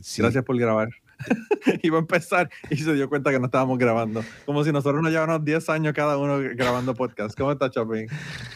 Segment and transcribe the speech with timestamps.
[0.01, 0.89] sí, gracias por grabar.
[1.83, 4.23] Iba a empezar y se dio cuenta que no estábamos grabando.
[4.45, 7.37] Como si nosotros nos lleváramos 10 años cada uno grabando podcast.
[7.37, 8.07] ¿Cómo está Chapín?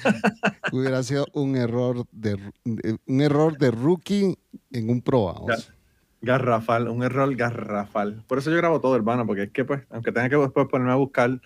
[0.71, 4.37] hubiera sido un error de un error de rookie
[4.71, 5.45] en un pro.
[5.47, 5.55] Ya.
[6.21, 8.23] Garrafal, un error garrafal.
[8.27, 10.93] Por eso yo grabo todo, hermano, porque es que, pues, aunque tenga que después ponerme
[10.93, 11.41] a buscar,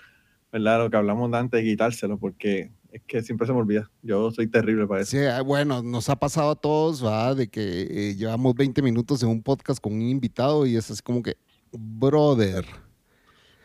[0.51, 0.83] ¿verdad?
[0.83, 3.89] Lo que hablamos de antes y quitárselo, porque es que siempre se me olvida.
[4.01, 5.11] Yo soy terrible para eso.
[5.11, 7.35] Sí, ah, bueno, nos ha pasado a todos, ¿va?
[7.35, 11.01] De que eh, llevamos 20 minutos en un podcast con un invitado y es así
[11.01, 11.37] como que,
[11.71, 12.65] brother,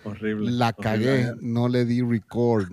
[0.05, 0.51] Horrible.
[0.51, 0.83] la horrible.
[0.83, 2.73] cagué, no le di record.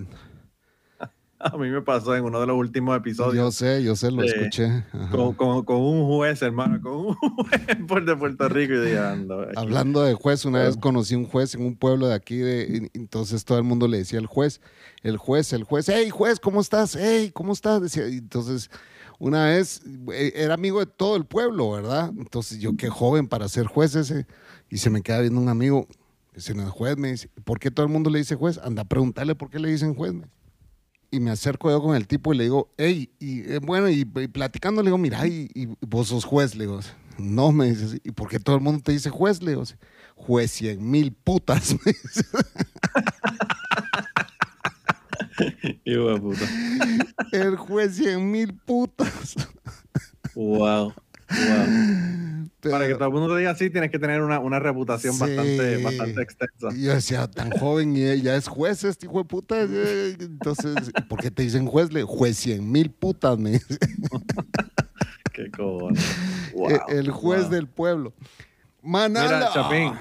[1.54, 3.34] A mí me pasó en uno de los últimos episodios.
[3.36, 4.30] Yo sé, yo sé, lo Sí.
[4.36, 4.84] escuché.
[5.12, 7.16] Con, con- con un juez, hermano, con un
[7.88, 9.26] juez de Puerto Rico y dije, aquí.
[9.56, 10.82] Hablando de juez, una vez Bueno.
[10.82, 14.20] conocí un juez en un pueblo de aquí, de, entonces todo el mundo le decía
[14.20, 14.60] al juez,
[15.02, 16.98] el juez, el juez, hey juez, ¿cómo estás?
[16.99, 17.82] Hey, ¿cómo estás?
[17.82, 18.70] Decía, entonces,
[19.17, 19.82] una vez,
[20.14, 22.11] eh, era amigo de todo el pueblo, ¿verdad?
[22.17, 24.28] Entonces yo, qué joven para ser juez ese,
[24.70, 25.88] y se me queda viendo un amigo,
[26.36, 28.58] dice, no, juez, me dice, ¿por qué todo el mundo le dice juez?
[28.61, 30.33] Anda a preguntarle por qué le dicen juez, me dice.
[31.11, 34.02] Y me acerco yo con el tipo y le digo, hey, y eh, bueno, y,
[34.02, 36.80] y platicando le digo, mira, y, y vos sos juez, le digo,
[37.17, 39.42] no, me dice, ¿y por qué todo el mundo te dice juez?
[39.42, 39.64] Le digo,
[40.15, 42.25] juez cien mil putas, me dice.
[47.31, 49.36] El juez cien mil putas.
[50.36, 50.93] Wow.
[51.30, 52.50] Wow.
[52.62, 55.14] Pero Para que todo el mundo te diga así, tienes que tener una, una reputación
[55.14, 55.20] Sí.
[55.22, 56.67] bastante, bastante extensa.
[56.76, 59.56] yo decía, tan joven y ella es juez, este hijo de puta.
[59.62, 61.94] eh, Entonces, ¿por qué te dicen juez?
[61.94, 63.78] Le juez cien mil putas, me dice.
[65.34, 66.04] Qué cojones.
[66.54, 67.50] Wow, Eh, el juez wow.
[67.52, 68.14] del pueblo.
[68.82, 69.38] Manala.
[69.38, 69.94] Mira, Chapín,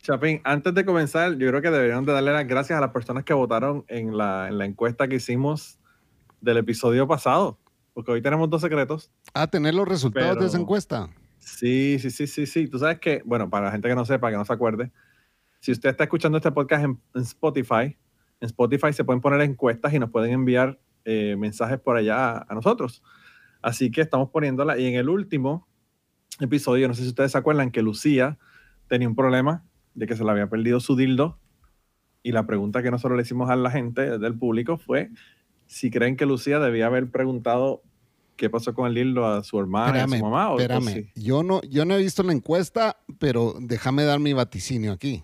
[0.00, 3.24] Chapín, antes de comenzar, yo creo que deberían de darle las gracias a las personas
[3.24, 5.78] que votaron en la, en la encuesta que hicimos
[6.40, 7.58] del episodio pasado.
[8.00, 9.10] Porque hoy tenemos dos secretos.
[9.34, 11.10] A tener los resultados de esa encuesta.
[11.38, 12.66] Sí, sí, sí, sí, sí.
[12.66, 14.90] Tú sabes que, bueno, para la gente que no sepa, que no se acuerde,
[15.60, 17.98] si usted está escuchando este podcast en, en Spotify,
[18.40, 22.46] en Spotify se pueden poner encuestas y nos pueden enviar eh, mensajes por allá a,
[22.48, 23.02] a nosotros.
[23.60, 24.78] Así que estamos poniéndola.
[24.78, 25.68] Y en el último
[26.40, 28.38] episodio, no sé si ustedes se acuerdan que Lucía
[28.88, 31.38] tenía un problema de que se le había perdido su dildo.
[32.22, 35.10] Y la pregunta que nosotros le hicimos a la gente del público fue
[35.70, 37.84] si creen que Lucía debía haber preguntado
[38.40, 40.50] qué pasó con el dildo a su hermana, y a Espérame, su mamá.
[40.50, 40.94] o- espérame.
[40.94, 45.22] si- Yo, no, yo no he visto la encuesta, pero déjame dar mi vaticinio aquí.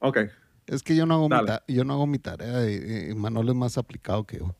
[0.00, 0.18] Ok.
[0.66, 2.64] Es que yo no hago, mi, ta- yo no hago mi tarea.
[2.66, 4.56] eh, eh, Manolo es más aplicado que yo.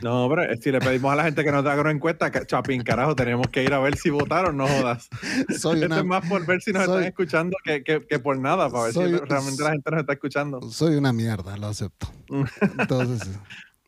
[0.00, 3.14] No, pero si le pedimos a la gente que nos haga una encuesta, Chapín, carajo,
[3.14, 5.08] tenemos que ir a ver si votaron, no jodas.
[5.60, 8.18] Soy Esto una, es más por ver si nos soy- están escuchando que, que- que
[8.18, 10.62] por nada, para ver soy- si realmente la gente nos está escuchando.
[10.70, 12.06] soy una mierda, lo acepto.
[12.78, 13.28] Entonces,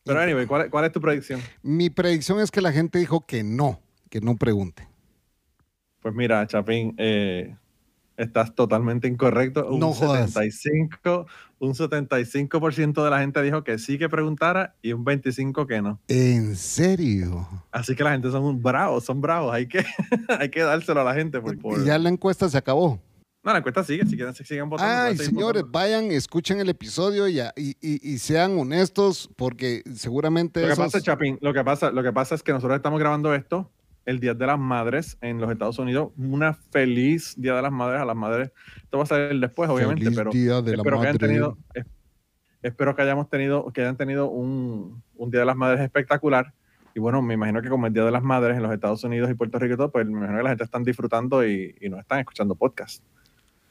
[0.05, 1.41] Pero anyway, ¿cuál, es- cuál es tu predicción?
[1.62, 4.88] mi predicción es que la gente dijo que no, que no pregunte.
[6.01, 7.54] Pues mira, Chapín, eh,
[8.16, 9.69] estás totalmente incorrecto.
[9.69, 10.30] Un No jodas.
[10.33, 11.27] 75,
[11.59, 16.01] un 75% de la gente dijo que sí que preguntara y un 25% que no.
[16.09, 17.47] ¿En serio?
[17.71, 19.53] Así que la gente son bravos, son bravos.
[19.53, 19.84] Hay que,
[20.41, 21.39] hay que dárselo a la gente.
[21.41, 22.98] Por, por- Y ya la encuesta se acabó.
[23.42, 24.92] No, la encuesta sigue, si quieren, sigan votando.
[25.03, 25.71] Ay, señores, votando.
[25.78, 30.84] vayan, escuchen el episodio y, y, y- y sean honestos, porque seguramente Lo que esos-
[30.92, 33.71] pasa, Chapín, lo que pasa, lo que pasa es que nosotros estamos grabando esto
[34.04, 36.10] el Día de las Madres en los Estados Unidos.
[36.19, 38.51] Una feliz Día de las Madres a las madres.
[38.83, 41.59] Esto va a salir después, obviamente, Feliz pero Día de la espero que hayan tenido,
[41.75, 41.87] es-
[42.63, 46.53] espero que hayamos tenido, que hayan tenido un, un Día de las Madres espectacular.
[46.95, 49.31] Y bueno, me imagino que como el Día de las Madres en los Estados Unidos
[49.31, 51.89] y Puerto Rico y todo, pues me imagino que la gente están disfrutando y, y
[51.89, 53.03] no están escuchando podcast.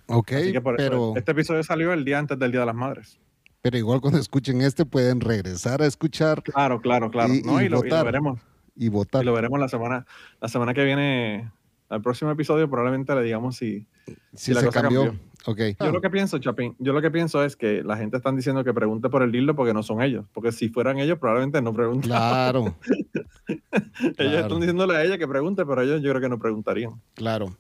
[0.09, 2.65] Ok, Así que por pero, eso este episodio salió el día antes del Día de
[2.65, 3.19] las Madres.
[3.61, 7.33] pero igual cuando escuchen este pueden regresar a escuchar Claro, claro, claro.
[7.33, 7.61] Y- ¿no?
[7.61, 8.06] y y, lo, y lo votar.
[8.06, 8.39] veremos.
[8.75, 9.21] y votar.
[9.23, 10.06] Y lo veremos la semana,
[10.41, 11.51] la semana que viene.
[11.89, 13.88] Al próximo episodio probablemente le digamos si...
[14.35, 15.06] si la se cosa cambió.
[15.06, 15.19] cambió.
[15.47, 15.59] Ok.
[15.79, 18.63] Yo lo que pienso, Chapín, yo lo que pienso es que la gente están diciendo
[18.63, 20.25] que pregunte por el dildo porque no son ellos.
[20.31, 22.09] Porque si fueran ellos, probablemente no preguntan.
[22.09, 22.75] Claro,
[23.47, 24.38] ellos claro.
[24.39, 26.91] están diciéndole a ella que pregunte, pero ellos yo creo que no preguntarían.
[27.15, 27.56] claro.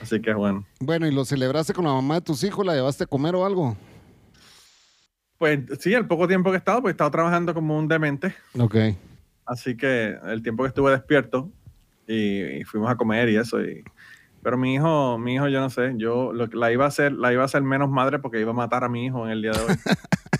[0.00, 0.64] Así que bueno.
[0.80, 2.64] Bueno, ¿y lo celebraste con la mamá de tus hijos?
[2.64, 3.76] ¿La llevaste a comer o algo?
[5.38, 8.34] Pues sí, el poco tiempo que he estado, pues he estado trabajando como un demente.
[8.58, 8.76] Ok.
[9.46, 11.50] Así que el tiempo que estuve despierto
[12.06, 13.60] y, y fuimos a comer y eso.
[13.62, 13.82] Y,
[14.42, 17.12] pero mi hijo, mi hijo, yo no sé, yo lo, que- la iba a hacer,
[17.12, 19.42] la iba a hacer menos madre porque iba a matar a mi hijo en el
[19.42, 19.74] día de hoy.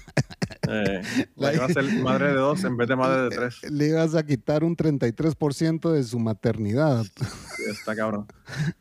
[0.72, 1.02] Eh,
[1.36, 3.60] la iba a hacer madre de dos en vez de madre de tres.
[3.70, 7.04] Le ibas a quitar un 33% de su maternidad.
[7.70, 8.26] Está cabrón.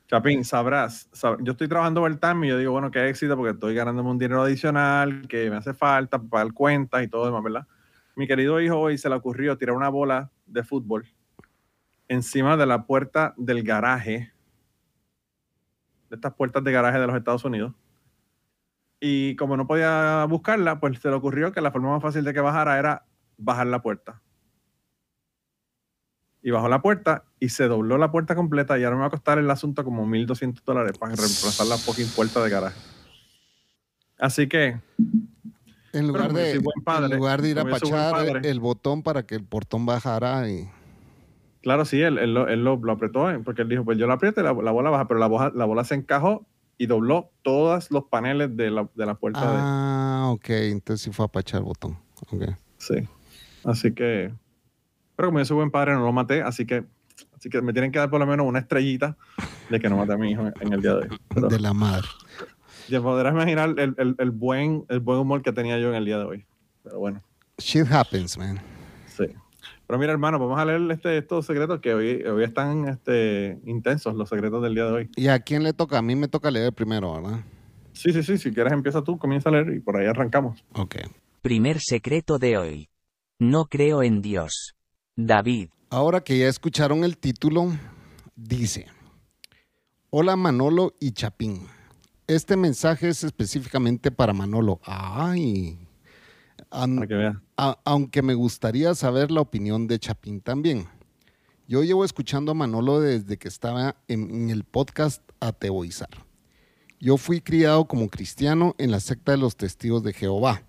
[0.08, 3.74] Chapín, sabrás, sab- yo estoy trabajando overtime y yo digo, bueno, qué éxito porque estoy
[3.76, 7.68] ganándome un dinero adicional que me hace falta para pagar cuentas y todo demás, ¿verdad?
[8.16, 11.08] Mi querido hijo hoy se le ocurrió tirar una bola de fútbol
[12.08, 14.32] encima de la puerta del garaje,
[16.10, 17.74] de estas puertas de garaje de los Estados Unidos.
[19.02, 22.34] Y como no podía buscarla, pues se le ocurrió que la forma más fácil de
[22.34, 23.06] que bajara era
[23.38, 24.22] bajar la puerta.
[26.42, 29.12] Y bajó la puerta y se dobló la puerta completa y ahora me va a
[29.12, 32.80] costar el asunto como 1.200 dólares para reemplazar la fucking puerta de garaje.
[34.18, 34.80] Así que,
[35.94, 39.24] En lugar, de, soy buen padre, en lugar de ir a pachar el botón para
[39.24, 40.70] que el portón bajara y...
[41.62, 44.08] claro, sí, él, él lo, él lo- lo apretó eh, porque él dijo, pues yo
[44.08, 46.46] la aprieto y la, la bola baja, pero la, la bola se encajó
[46.80, 49.60] y dobló todos los paneles de la, de la puerta de...
[49.62, 50.50] Ah, ok.
[50.50, 51.98] Entonces sí fue a pachar el botón.
[52.32, 52.46] Ok.
[52.78, 52.96] Sí.
[53.66, 54.34] Así que,
[55.16, 56.86] pero como yo soy buen padre, no lo maté, así que,
[57.38, 59.18] así que me tienen que dar por lo menos una estrellita
[59.70, 61.20] de que no maté a mi hijo en, en el día de hoy.
[61.36, 62.08] Pero De la madre.
[62.88, 66.06] ya podrás imaginar el, el- el buen, el buen humor que tenía yo en el
[66.06, 66.46] día de hoy.
[66.84, 67.22] Pero bueno,
[67.58, 68.58] Shit happens, man.
[69.06, 69.26] sí.
[69.90, 74.14] Pero mira, hermano, vamos a leer este, estos secretos que hoy, hoy están este, intensos,
[74.14, 75.10] los secretos del día de hoy.
[75.16, 75.98] ¿Y a quién le toca?
[75.98, 77.40] A mí me toca leer primero, ¿verdad?
[77.94, 80.64] Sí, sí, sí, si quieres empieza tú, comienza a leer y por ahí arrancamos.
[80.74, 80.98] Ok.
[81.42, 82.90] Primer secreto de hoy.
[83.40, 84.76] No creo en Dios.
[85.16, 85.70] David.
[85.90, 87.72] Ahora que ya escucharon el título,
[88.36, 88.86] dice,
[90.12, 91.66] Hola Manolo y Chapín.
[92.28, 94.80] Este mensaje es específicamente para Manolo.
[94.84, 95.80] Ay.
[96.72, 96.98] An-
[97.58, 100.88] a- aunque me gustaría saber la opinión de Chapín también.
[101.68, 106.10] Yo llevo escuchando a Manolo desde que estaba en, en el podcast Ateoizar.
[107.00, 110.64] Yo fui criado como cristiano en la secta de los testigos de Jehová.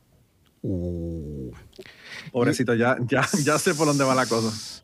[0.63, 1.51] Uh.
[2.33, 4.83] Pobrecito, ya, ya, ya sé por dónde va la cosa.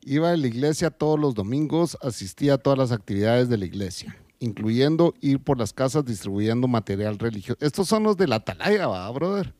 [0.00, 4.16] Iba a la iglesia todos los domingos, asistía a todas las actividades de la iglesia,
[4.40, 7.58] incluyendo ir por las casas distribuyendo material religioso.
[7.60, 9.54] Estos son los de la atalaya, ¿va, brother?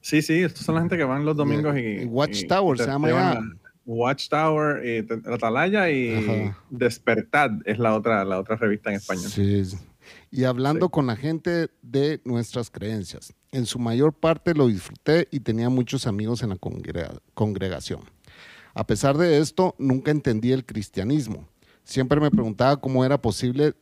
[0.00, 2.02] Sí, sí, estos son la gente que van los domingos y...
[2.02, 3.40] Y Watchtower se llama ya.
[3.84, 6.58] Watchtower, y la Atalaya y Ajá.
[6.70, 9.28] Despertad es la otra, la otra revista en español.
[9.30, 9.76] Sí, sí.
[10.30, 10.90] Y hablando Sí.
[10.92, 13.34] con la gente de nuestras creencias.
[13.52, 18.00] En su mayor parte lo disfruté y tenía muchos amigos en la congrega- congregación.
[18.74, 21.48] A pesar de esto, nunca entendí el cristianismo.
[21.82, 23.74] Siempre me preguntaba cómo era posible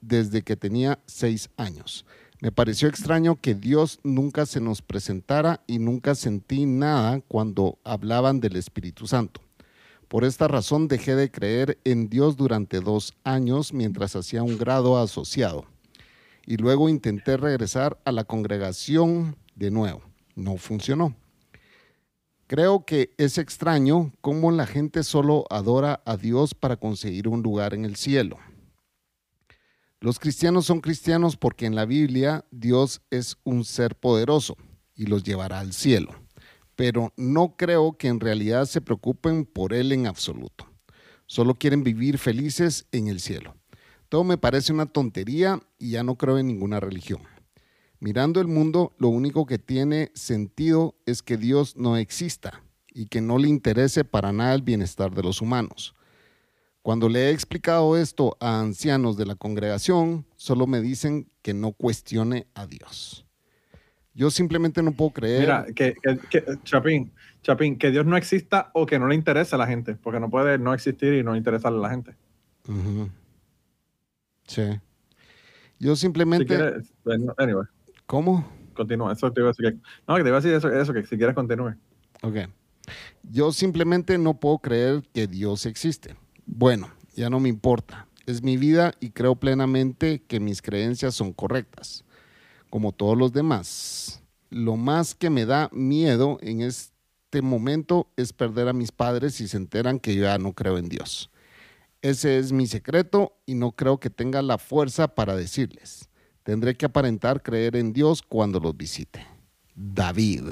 [0.00, 2.06] desde que tenía seis años.
[2.42, 8.40] Me pareció extraño que Dios nunca se nos presentara y nunca sentí nada cuando hablaban
[8.40, 9.40] del Espíritu Santo.
[10.08, 14.98] Por esta razón dejé de creer en Dios durante dos años mientras hacía un grado
[14.98, 15.66] asociado.
[16.44, 20.02] Y luego intenté regresar a la congregación de nuevo.
[20.34, 21.14] No funcionó.
[22.48, 27.72] Creo que es extraño cómo la gente solo adora a Dios para conseguir un lugar
[27.72, 28.36] en el cielo.
[30.02, 34.56] Los cristianos son cristianos porque en la Biblia Dios es un ser poderoso
[34.94, 36.22] y los llevará al cielo
[36.82, 40.66] pero no creo que en realidad se preocupen por él en absoluto.
[41.26, 43.54] Solo quieren vivir felices en el cielo.
[44.08, 47.22] Todo me parece una tontería y ya no creo en ninguna religión.
[48.00, 53.20] Mirando el mundo, lo único que tiene sentido es que Dios no exista y que
[53.20, 55.94] no le interese para nada el bienestar de los humanos.
[56.82, 61.72] Cuando le he explicado esto a ancianos de la congregación, solo me dicen que no
[61.72, 63.24] cuestione a Dios.
[64.14, 65.40] Yo simplemente no puedo creer.
[65.42, 67.12] Mira, que, que- que- Chapín,
[67.42, 70.28] Chapín, que Dios no exista o que no le interese a la gente, porque no
[70.28, 72.16] puede no existir y no interesarle a la gente.
[74.46, 74.62] Sí.
[75.78, 76.46] Yo Si simplemente.
[76.46, 76.92] quieres,
[77.38, 77.64] anyway,
[78.06, 78.46] ¿Cómo?
[78.74, 79.12] continúa.
[79.12, 81.16] Eso te iba a decir no, que te iba a decir eso, eso, que si
[81.16, 81.74] quieres continúe.
[82.22, 82.36] Ok.
[83.30, 86.16] Yo simplemente no puedo creer que Dios existe.
[86.46, 88.06] Bueno, ya no me importa.
[88.26, 92.04] Es mi vida y creo plenamente que mis creencias son correctas,
[92.70, 94.22] como todos los demás.
[94.50, 99.48] Lo más que me da miedo en este momento es perder a mis padres si
[99.48, 101.30] se enteran que yo ya no creo en Dios.
[102.02, 106.08] Ese es mi secreto y no creo que tenga la fuerza para decirles.
[106.42, 109.24] Tendré que aparentar creer en Dios cuando los visite.
[109.74, 110.42] David.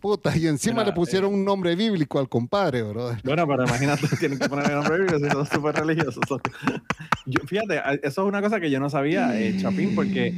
[0.00, 3.18] Puta, y encima Mira, le pusieron eh, un nombre bíblico al compadre, brother.
[3.24, 6.22] Bueno, pero imagínate, tienen que poner el nombre bíblico si son súper religiosos.
[7.26, 10.32] Yo, fíjate, eso es una cosa que yo no sabía, eh, Chapín, porque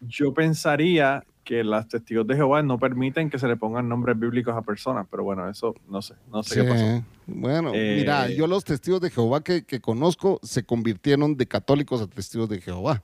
[0.00, 4.54] yo pensaría que las testigos de Jehová no permiten que se le pongan nombres bíblicos
[4.54, 6.96] a personas, pero bueno, eso no sé, no sé qué pasó.
[6.96, 7.04] Sí.
[7.26, 12.00] Bueno, Eh, mira, yo los testigos de Jehová que, que conozco se convirtieron de católicos
[12.00, 13.02] a testigos de Jehová.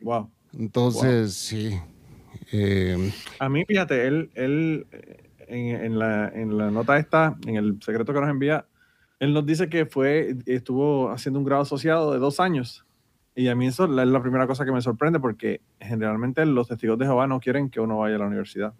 [0.00, 0.30] Wow.
[0.58, 1.78] Entonces, sí.
[2.52, 4.86] Eh, A mí, fíjate, él, él
[5.46, 8.66] en, en la, en la nota esta, en el secreto que nos envía,
[9.18, 12.86] él nos dice que fue, estuvo haciendo un grado asociado de dos años.
[13.34, 16.44] Y a mí eso es la, es la primera cosa que me sorprende porque generalmente
[16.46, 18.74] los testigos de Jehová no quieren que uno vaya a la universidad.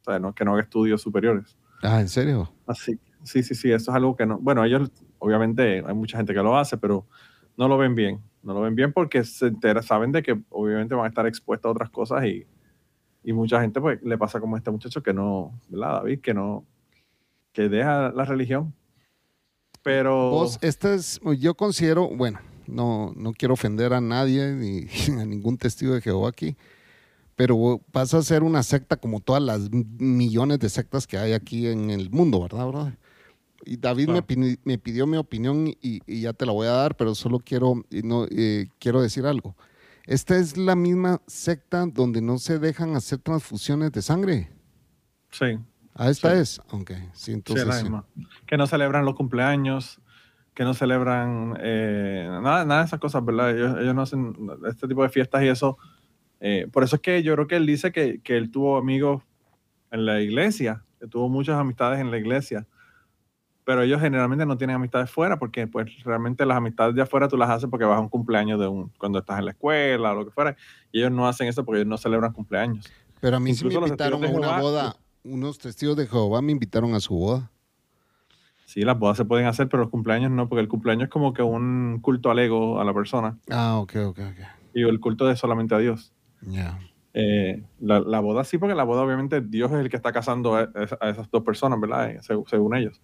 [0.00, 1.56] O sea, no, que no haga estudios superiores.
[1.82, 2.52] ah, ¿en serio?
[2.66, 4.38] Así, sí, sí, sí, eso es algo que no.
[4.38, 7.06] Bueno, ellos, obviamente, hay mucha gente que lo hace, pero
[7.56, 8.20] no lo ven bien.
[8.42, 11.68] No lo ven bien porque se entera, saben de que obviamente van a estar expuestos
[11.68, 12.46] a otras cosas y,
[13.26, 16.20] y mucha gente pues le pasa como a este muchacho que no, ¿verdad, David?
[16.20, 16.64] Que no,
[17.52, 18.72] que deja la religión.
[19.82, 24.86] Pero Vos, esta es, yo considero, bueno, no, no quiero ofender a nadie ni
[25.20, 26.56] a ningún testigo de Jehová aquí,
[27.34, 31.66] pero vas a ser una secta como todas las millones de sectas que hay aquí
[31.66, 32.96] en el mundo, ¿verdad, brother?
[33.64, 34.56] Y David me, Claro.
[34.62, 37.84] me pidió mi opinión y, y ya te la voy a dar, pero solo quiero,
[38.04, 39.56] no, eh, quiero decir algo.
[40.06, 44.50] Esta es la misma secta donde no se dejan hacer transfusiones de sangre.
[45.30, 45.58] sí,
[45.98, 46.40] Ah, esta Sí.
[46.42, 46.60] es.
[46.72, 47.62] Ok, sí, sí, entonces.
[47.62, 47.82] es la sí.
[47.84, 48.06] misma.
[48.46, 49.98] Que no celebran los cumpleaños,
[50.52, 53.56] que no celebran eh, nada, nada de esas cosas, ¿verdad?
[53.56, 54.36] Ellos, ellos no hacen
[54.68, 55.78] este tipo de fiestas y eso.
[56.40, 59.22] Eh, por eso es que yo creo que él dice que, que él tuvo amigos
[59.90, 62.66] en la iglesia, que tuvo muchas amistades en la iglesia,
[63.66, 67.36] pero ellos generalmente no tienen amistades fuera porque pues realmente las amistades de afuera tú
[67.36, 70.14] las haces porque vas a un cumpleaños de un, cuando estás en la escuela o
[70.14, 70.56] lo que fuera,
[70.92, 72.88] y ellos no hacen eso porque ellos no celebran cumpleaños.
[73.20, 74.96] Pero a mí sí me Incluso invitaron a una Jehová- boda.
[75.24, 77.50] Unos testigos de Jehová me invitaron a su boda.
[78.64, 81.32] Sí, las bodas se pueden hacer, pero los cumpleaños no, porque el cumpleaños es como
[81.34, 84.46] que un culto al ego a la persona Ah, ok, ok, ok.
[84.74, 86.12] y el culto es solamente a Dios.
[86.42, 86.78] Ya.
[87.14, 90.54] Eh, la, la boda sí, porque la boda obviamente Dios es el que está casando
[90.56, 90.68] a,
[91.00, 92.10] a esas dos personas, ¿verdad?
[92.10, 93.00] Eh, seg- según ellos.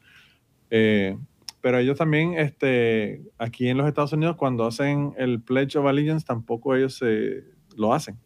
[0.75, 1.19] Eh,
[1.61, 6.25] pero ellos también, este, aquí en los Estados Unidos, cuando hacen el Pledge of Allegiance,
[6.26, 7.45] tampoco ellos se,
[7.76, 8.17] lo hacen.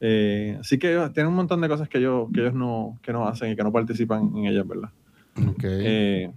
[0.00, 3.12] Eh, así que ellos tienen un montón de cosas que ellos, que ellos no, que
[3.12, 4.90] no hacen y que no participan en ellas, ¿verdad?
[5.48, 5.64] Ok.
[5.64, 6.30] Eh,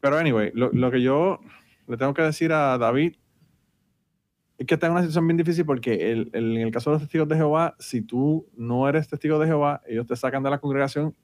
[0.00, 1.40] pero anyway, lo, lo que yo
[1.88, 3.14] le tengo que decir a David
[4.58, 6.94] es que está en una situación bien difícil porque el- el- en el caso de
[6.94, 10.50] los testigos de Jehová, si tú no eres testigo de Jehová, ellos te sacan de
[10.50, 11.14] la congregación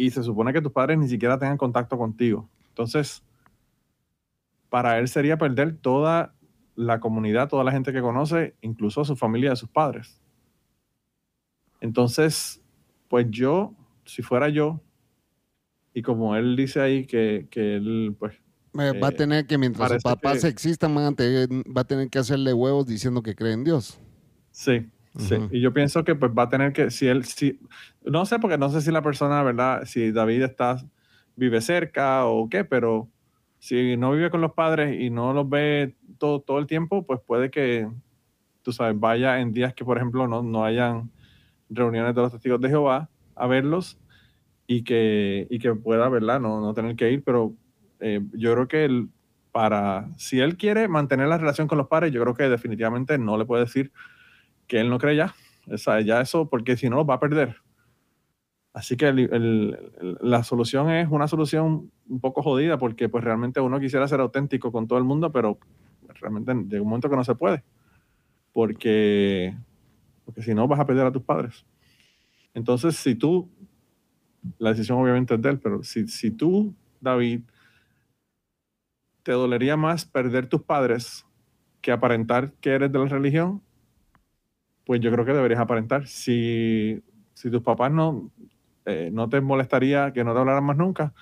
[0.00, 2.48] y se supone que tus padres ni siquiera tengan contacto contigo.
[2.68, 3.22] Entonces,
[4.70, 6.34] para él sería perder toda
[6.74, 10.18] la comunidad, toda la gente que conoce, incluso a su familia, a sus padres.
[11.82, 12.62] Entonces,
[13.08, 13.74] pues yo,
[14.06, 14.80] si fuera yo,
[15.92, 18.34] y como él dice ahí que, que él, pues,
[18.78, 22.18] Eh, va a eh, tener que, mientras sus papás que- existan, va a tener que
[22.18, 24.00] hacerle huevos diciendo que cree en Dios.
[24.50, 24.88] Sí,
[25.18, 25.34] sí.
[25.34, 25.48] Ujú.
[25.52, 27.58] Y yo pienso que pues va a tener que, si él, si,
[28.04, 29.84] no sé, porque no sé si la persona, ¿verdad?
[29.84, 30.76] Si David está,
[31.36, 33.08] vive cerca o qué, pero
[33.58, 37.20] si no vive con los padres y no los ve todo, todo el tiempo, pues
[37.26, 37.88] puede que,
[38.62, 41.10] tú sabes, vaya en días que, por ejemplo, no, no hayan
[41.68, 43.98] reuniones de los testigos de Jehová a verlos
[44.66, 46.40] y que, y que pueda, ¿verdad?
[46.40, 47.54] No, no tener que ir, pero
[48.00, 49.08] eh, yo creo que él,
[49.52, 53.36] para, si él quiere mantener la relación con los padres, yo creo que definitivamente no
[53.36, 53.92] le puede decir
[54.70, 55.34] que él no cree ya.
[56.06, 57.56] Ya eso, porque si no, los va a perder.
[58.72, 64.06] Así que la solución es una solución un poco jodida, porque pues realmente uno quisiera
[64.06, 65.58] ser auténtico con todo el mundo, pero
[66.20, 67.64] realmente llega un momento que no se puede.
[68.52, 69.56] Porque,
[70.24, 71.66] porque si no, vas a perder a tus padres.
[72.54, 73.50] Entonces, si tú,
[74.58, 77.42] la decisión obviamente es de él, pero si, si tú, David,
[79.24, 81.26] te dolería más perder tus padres
[81.80, 83.62] que aparentar que eres de la religión,
[84.90, 86.08] pues yo creo que deberías aparentar.
[86.08, 87.00] Si,
[87.32, 88.28] si tus papás no,
[88.86, 91.14] eh, no te molestaría que no te hablaran más nunca,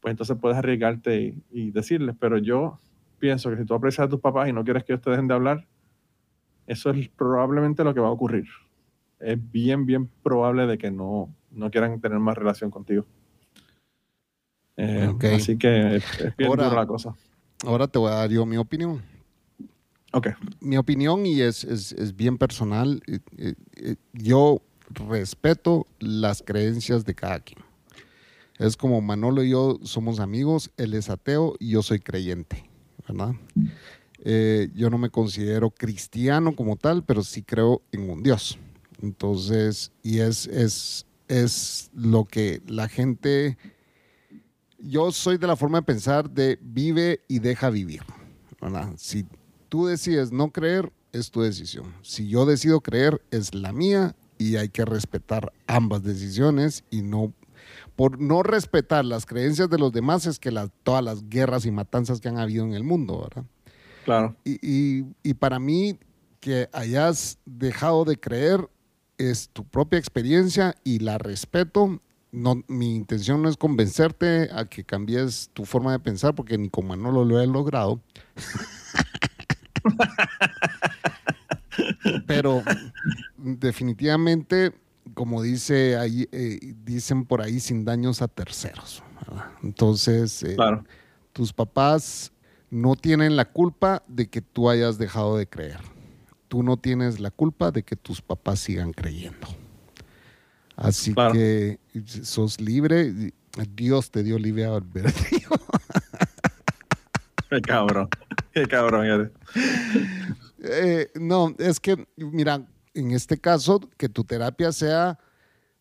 [0.00, 2.16] pues entonces puedes arriesgarte y, y decirles.
[2.18, 2.78] Pero yo
[3.18, 5.28] pienso que si tú aprecias a tus papás y no quieres que ellos te dejen
[5.28, 5.66] de hablar,
[6.66, 8.46] eso es probablemente lo que va a ocurrir.
[9.20, 13.04] Es bien, bien probable de que no, no quieran tener más relación contigo.
[14.78, 15.12] Eh.
[15.34, 17.14] Así que es, es bien Ahora- dura la cosa.
[17.66, 19.02] Ahora te voy a dar yo mi opinión.
[20.12, 20.28] Ok,
[20.60, 23.02] mi opinión y es, es- es bien personal.
[23.06, 24.60] eh, eh, eh, yo
[25.08, 27.60] respeto las creencias de cada quien.
[28.58, 32.68] Es como Manolo y yo somos amigos, él es ateo y yo soy creyente,
[33.08, 33.32] ¿verdad?
[34.74, 38.58] Yo no me considero cristiano como tal, pero sí creo en un Dios.
[39.00, 43.56] Entonces, y es, es, es lo que la gente...
[44.78, 48.02] Yo soy de la forma de pensar de vive y deja vivir.
[48.60, 48.92] ¿verdad?
[48.96, 49.24] Si
[49.72, 51.94] tú decides no creer, es tu decisión.
[52.02, 57.32] Si yo decido creer, es la mía y hay que respetar ambas decisiones y no
[57.96, 61.70] por no respetar las creencias de los demás es que las- todas las guerras y
[61.70, 63.46] matanzas que han habido en el mundo, ¿verdad?
[64.04, 64.36] claro.
[64.44, 65.98] Y, y- y para mí,
[66.38, 68.68] que hayas dejado de creer
[69.16, 71.98] es tu propia experiencia y la respeto.
[72.30, 76.68] No, mi intención no es convencerte a que cambies tu forma de pensar, porque ni
[76.68, 78.00] como Manolo lo he logrado.
[82.26, 82.62] Pero
[83.38, 84.72] definitivamente,
[85.14, 89.02] como dice ahí, eh, dicen por ahí, sin daños a terceros.
[89.20, 89.46] ¿verdad?
[89.62, 90.84] Entonces, eh, Claro.
[91.32, 92.32] tus papás
[92.70, 95.78] no tienen la culpa de que tú hayas dejado de creer.
[96.48, 99.46] Tú no tienes la culpa de que tus papás sigan creyendo.
[100.76, 101.32] Así Claro.
[101.34, 101.78] que
[102.22, 103.32] sos libre.
[103.74, 105.48] Dios te dio libre albedrío.
[107.50, 108.08] Qué cabrón.
[108.54, 109.30] Qué cabrón eres.
[110.62, 115.18] Eh, no, es que, mira, en este caso, que tu terapia sea,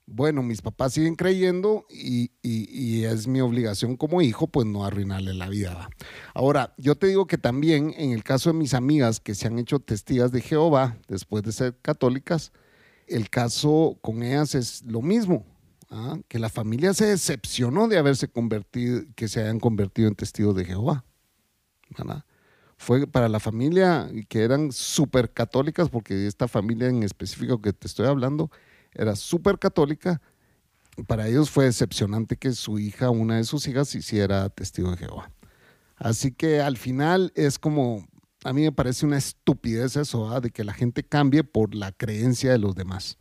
[0.06, 2.32] bueno, mis papás siguen creyendo y,
[3.04, 5.90] es mi obligación como hijo, pues no arruinarle la vida.
[6.34, 9.60] Ahora, yo te digo que también en el caso de mis amigas que se han
[9.60, 12.52] hecho testigas de Jehová después de ser católicas,
[13.08, 15.46] el caso con ellas es lo mismo.
[15.90, 16.18] ¿ah?
[16.28, 20.66] Que la familia se decepcionó de haberse convertido, que se hayan convertido en testigos de
[20.66, 21.04] Jehová.
[21.98, 22.24] ¿verdad?
[22.82, 27.86] Fue para la familia que eran súper católicas, porque esta familia en específico que te
[27.86, 28.50] estoy hablando
[28.92, 30.20] era súper católica.
[31.06, 35.32] Para ellos fue decepcionante que su hija, una de sus hijas, hiciera testigo de Jehová.
[35.96, 38.04] Así que al final es como,
[38.44, 40.42] a mí me parece una estupidez eso, ¿ah?
[40.42, 43.20] de que la gente cambie por la creencia de los demás.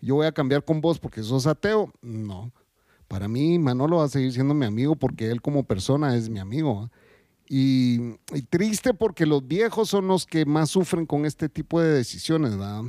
[0.00, 1.92] Yo voy a cambiar con vos porque sos ateo.
[2.00, 2.52] No.
[3.08, 6.38] Para mí, Manolo va a seguir siendo mi amigo porque él como persona es mi
[6.38, 6.84] amigo.
[6.84, 6.90] ¿ah?
[7.52, 8.16] Y,
[8.48, 12.82] triste porque los viejos son los que más sufren con este tipo de decisiones, ¿verdad?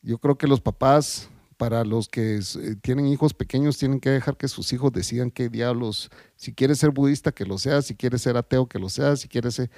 [0.00, 1.28] Yo creo que los papás,
[1.58, 5.50] para los que eh, tienen hijos pequeños, tienen que dejar que sus hijos decidan qué
[5.50, 9.14] diablos, si quieres ser budista, que lo sea, si quieres ser ateo, que lo sea,
[9.16, 9.68] si quieres ser...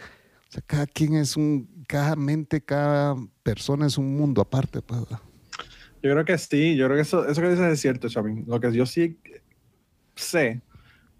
[0.48, 5.00] O sea, cada quien es un, cada mente, cada persona es un mundo aparte, pues,
[5.00, 5.20] ¿verdad?
[6.04, 8.44] Yo creo que sí, yo creo que eso, eso que dices es cierto, Chapin.
[8.46, 9.18] Lo que yo sí
[10.14, 10.62] sé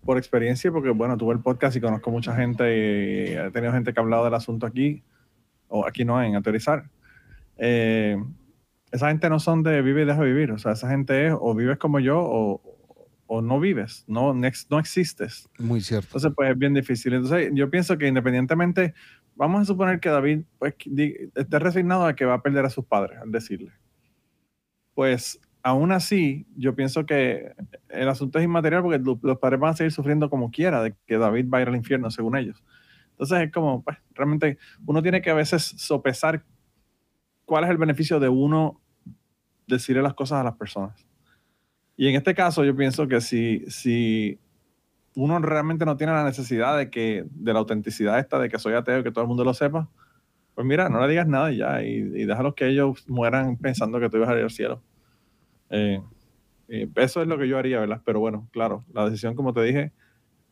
[0.05, 3.93] por experiencia, porque bueno, tuve el podcast y conozco mucha gente y he tenido gente
[3.93, 5.03] que ha hablado del asunto aquí,
[5.69, 6.85] o aquí no, en Autorizar.
[7.57, 8.17] Eh,
[8.93, 11.55] esa gente no son de vive y deja vivir, o sea, esa gente es o
[11.55, 12.61] vives como yo o,
[13.27, 15.49] o no vives, no, no ex- no existes.
[15.59, 16.09] Muy cierto.
[16.09, 17.15] Entonces, pues es bien difícil.
[17.15, 18.95] Entonces, yo pienso que independientemente,
[19.35, 20.75] vamos a suponer que David pues,
[21.35, 23.73] esté resignado a que va a perder a sus padres, al decirle.
[24.95, 27.55] Pues, aún así, yo pienso que
[27.91, 30.95] el asunto es inmaterial porque lo- los padres van a seguir sufriendo como quiera de
[31.07, 32.65] que David va a ir al infierno, según ellos.
[33.13, 36.45] Entonces, es como, pues, realmente uno tiene que a veces sopesar
[37.45, 38.81] cuál es el beneficio de uno
[39.67, 41.07] decirle las cosas a las personas.
[41.97, 44.39] Y en este caso, yo pienso que si, si
[45.17, 48.75] uno realmente no tiene la necesidad de que de la autenticidad esta de que soy
[48.75, 49.91] ateo y que todo el mundo lo sepa,
[50.55, 54.11] pues mira, no le digas nada y ya, y, y que ellos mueran pensando que
[54.11, 54.83] tú ibas a ir al cielo.
[55.77, 56.01] Eh,
[56.69, 58.01] eh, eso es lo que yo haría, ¿verdad?
[58.05, 59.93] Pero bueno, claro, la decisión, como te dije,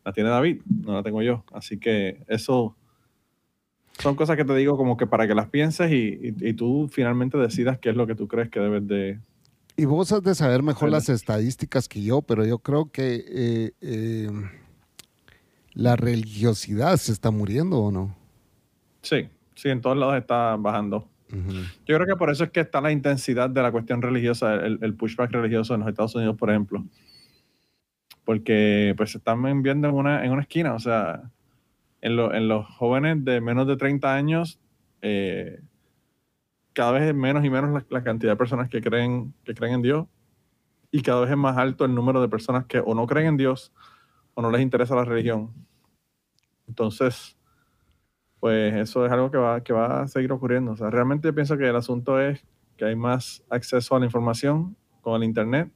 [0.05, 1.43] la tiene David, no la tengo yo.
[1.53, 2.75] Así que eso
[3.99, 5.95] son cosas que te digo como que para que las pienses y,
[6.35, 9.19] y- y tú finalmente decidas qué es lo que tú crees que debes de...
[9.77, 13.71] Y vos has de saber mejor las estadísticas que yo, pero yo creo que eh,
[13.81, 14.29] eh,
[15.73, 18.15] la religiosidad se está muriendo o no.
[19.01, 21.07] Sí, sí, en todos lados está bajando.
[21.33, 21.51] Ujú.
[21.85, 24.77] Yo creo que por eso es que está la intensidad de la cuestión religiosa, el,
[24.81, 26.85] el pushback religioso en los Estados Unidos, por ejemplo.
[28.25, 31.29] Porque pues se están viendo en una, en una esquina, o sea,
[32.01, 34.59] en, lo- en los jóvenes de menos de 30 años,
[35.01, 35.59] eh,
[36.73, 39.75] cada vez es menos y menos la, la cantidad de personas que creen, que creen
[39.75, 40.07] en Dios
[40.91, 43.37] y cada vez es más alto el número de personas que o no creen en
[43.37, 43.73] Dios
[44.35, 45.51] o no les interesa la religión.
[46.67, 47.37] Entonces,
[48.43, 50.73] pues eso es algo que va, que va a seguir ocurriendo.
[50.73, 54.05] O sea, realmente yo pienso que el asunto es que hay más acceso a la
[54.05, 55.71] información con el Internet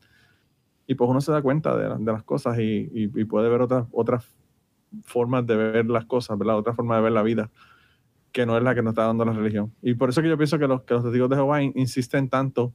[0.86, 3.88] y pues uno se da cuenta de, de las cosas y, y- puede ver otras,
[5.04, 6.58] formas de ver las cosas, ¿verdad?
[6.58, 7.50] Otra forma de ver la vida
[8.34, 9.72] que no es la que nos está dando la religión.
[9.82, 12.28] Y por eso que yo pienso que los, que los testigos de Jehová in- insisten
[12.28, 12.74] tanto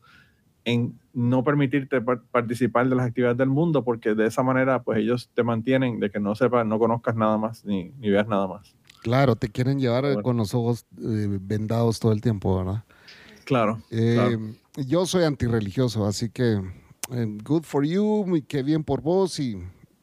[0.64, 5.00] en no permitirte par- participar de las actividades del mundo, porque de esa manera, pues
[5.00, 8.48] ellos te mantienen de que no sepas, no conozcas nada más, ni, ni veas nada
[8.48, 8.74] más.
[9.02, 10.22] Claro, te quieren llevar Bueno.
[10.22, 12.84] con los ojos eh, vendados todo el tiempo, ¿verdad?
[13.44, 13.82] Claro.
[13.90, 14.40] Eh, claro.
[14.88, 16.60] Yo soy antirreligioso, así que
[17.10, 19.60] eh, good for you, qué bien por vos y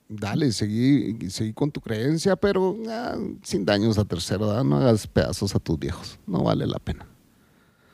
[0.10, 4.64] dale, seguí, seguí con tu creencia, pero ah, sin daños a tercero, ¿verdad?
[4.64, 7.08] no hagas pedazos a tus viejos, no vale la pena.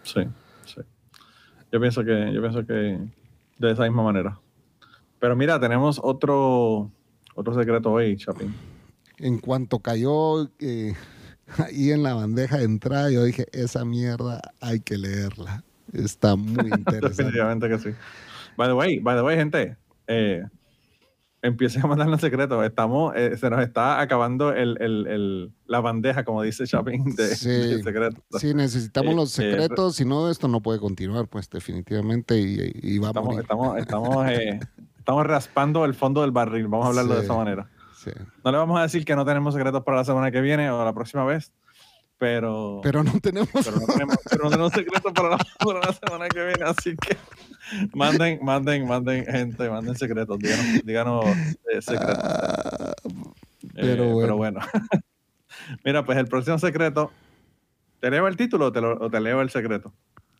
[0.04, 0.22] Sí,
[0.66, 0.82] sí.
[1.72, 3.00] Yo pienso que, yo pienso que
[3.60, 4.40] de esa misma manera.
[5.20, 6.90] Pero mira, tenemos otro,
[7.36, 8.54] otro secreto hoy, Chapín.
[9.20, 10.94] En cuanto cayó eh,
[11.58, 15.64] ahí en la bandeja de entrada, yo dije, esa mierda hay que leerla.
[15.94, 17.10] Está muy interesante.
[17.24, 17.90] Definitivamente que sí.
[18.58, 20.44] By the way, by the way, gente, eh,
[21.42, 22.66] empiecen a mandarnos secretos.
[22.66, 27.36] Estamos, eh, se nos está acabando el, el- el- la bandeja, como dice Chapín, de,
[27.36, 27.50] Sí.
[27.50, 28.24] de secretos.
[28.40, 32.72] Sí, necesitamos Eh, los eh, secretos, si no, esto no puede continuar, pues definitivamente, y,
[32.82, 33.42] y va a Estamos, morir.
[33.42, 34.60] estamos, estamos, eh,
[34.98, 37.70] estamos raspando el fondo del barril, vamos a hablarlo de esa manera.
[38.06, 38.12] Sí.
[38.44, 40.86] No le vamos a decir que no tenemos secretos para la semana que viene o
[40.86, 41.52] la próxima vez,
[42.18, 43.50] pero, Pero no tenemos...
[43.52, 46.96] pero no, tenemos, pero no tenemos secretos para la, para la semana que viene, así
[46.96, 47.18] que
[47.94, 51.26] manden, manden, manden, gente, manden secretos, díganos, díganos
[51.74, 52.18] eh, secretos.
[52.24, 52.94] Ah,
[53.78, 54.62] Eh, pero bueno.
[55.84, 57.12] Mira, pues el próximo secreto,
[58.00, 59.92] ¿te leo el título o te, lo- o te leo el secreto?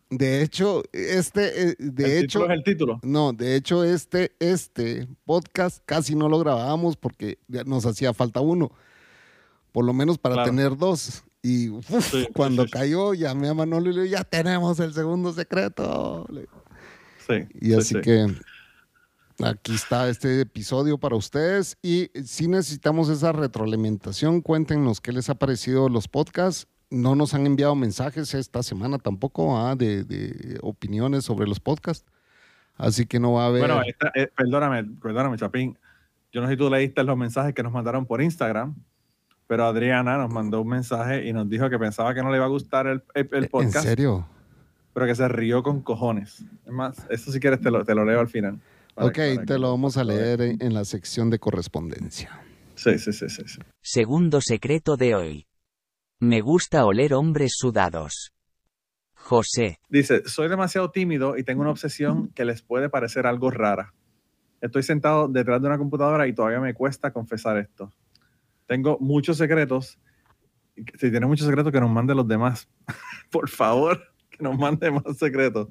[0.10, 3.00] De hecho, este, eh, de el hecho, es el título.
[3.04, 8.72] no, de hecho, este, este podcast casi no lo grabábamos porque nos hacía falta uno,
[9.72, 10.50] por lo menos para Claro.
[10.52, 11.24] tener dos.
[11.42, 12.72] Y uf, Sí, sí, cuando sí, sí.
[12.74, 16.26] cayó, llamé a Manolo y le dije, ya tenemos el segundo secreto.
[17.28, 17.34] Sí.
[17.62, 18.02] Y sí, así sí.
[18.02, 18.28] que
[19.44, 21.78] aquí está este episodio para ustedes.
[21.84, 26.68] Y si necesitamos esa retroalimentación, cuéntenos qué les ha parecido los podcasts.
[26.90, 32.06] No nos han enviado mensajes esta semana tampoco ah, de, de opiniones sobre los podcasts.
[32.78, 33.62] Así que no va a haber.
[33.62, 35.78] Bueno, esta- eh, perdóname, perdóname, Chapín.
[36.32, 38.76] Yo no sé si tú leíste los mensajes que nos mandaron por Instagram,
[39.48, 42.46] pero Adriana nos mandó un mensaje y nos dijo que pensaba que no le iba
[42.46, 44.28] a gustar el, el- el ¿En podcast, serio?
[44.94, 46.44] pero que se rió con cojones.
[46.66, 48.60] Es más, eso si quieres te lo, te lo leo al final.
[48.94, 52.42] Para- Ok, para te que lo vamos a leer en, en la sección de correspondencia.
[52.76, 53.44] Sí, sí, sí, sí.
[53.46, 53.60] sí.
[53.82, 55.48] Segundo secreto de hoy.
[56.20, 58.34] Me gusta oler hombres sudados.
[59.16, 63.94] José, Dice, soy demasiado tímido y tengo una obsesión que les puede parecer algo rara.
[64.62, 67.92] Estoy sentado detrás de una computadora y todavía me cuesta confesar esto.
[68.66, 70.00] Tengo muchos secretos.
[70.76, 72.70] Si tiene muchos secretos, que nos mande los demás.
[73.30, 75.68] Por favor, que nos mande más secretos.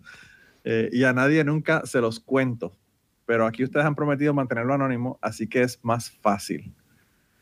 [0.65, 2.77] Eh, y a nadie nunca se los cuento.
[3.25, 6.75] Pero aquí ustedes han prometido mantenerlo anónimo, así que es más fácil.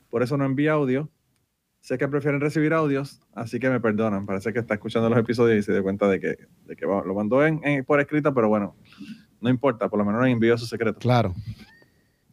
[0.08, 1.10] Por eso no envía audio.
[1.82, 4.24] Sé que prefieren recibir audios, así que me perdonan.
[4.24, 7.12] Parece que está escuchando los episodios y se dio cuenta de que, de que lo
[7.12, 8.76] mandó en, en- por escrito, pero bueno,
[9.40, 11.00] no importa, por lo menos nos envió sus secretos.
[11.02, 11.34] Claro.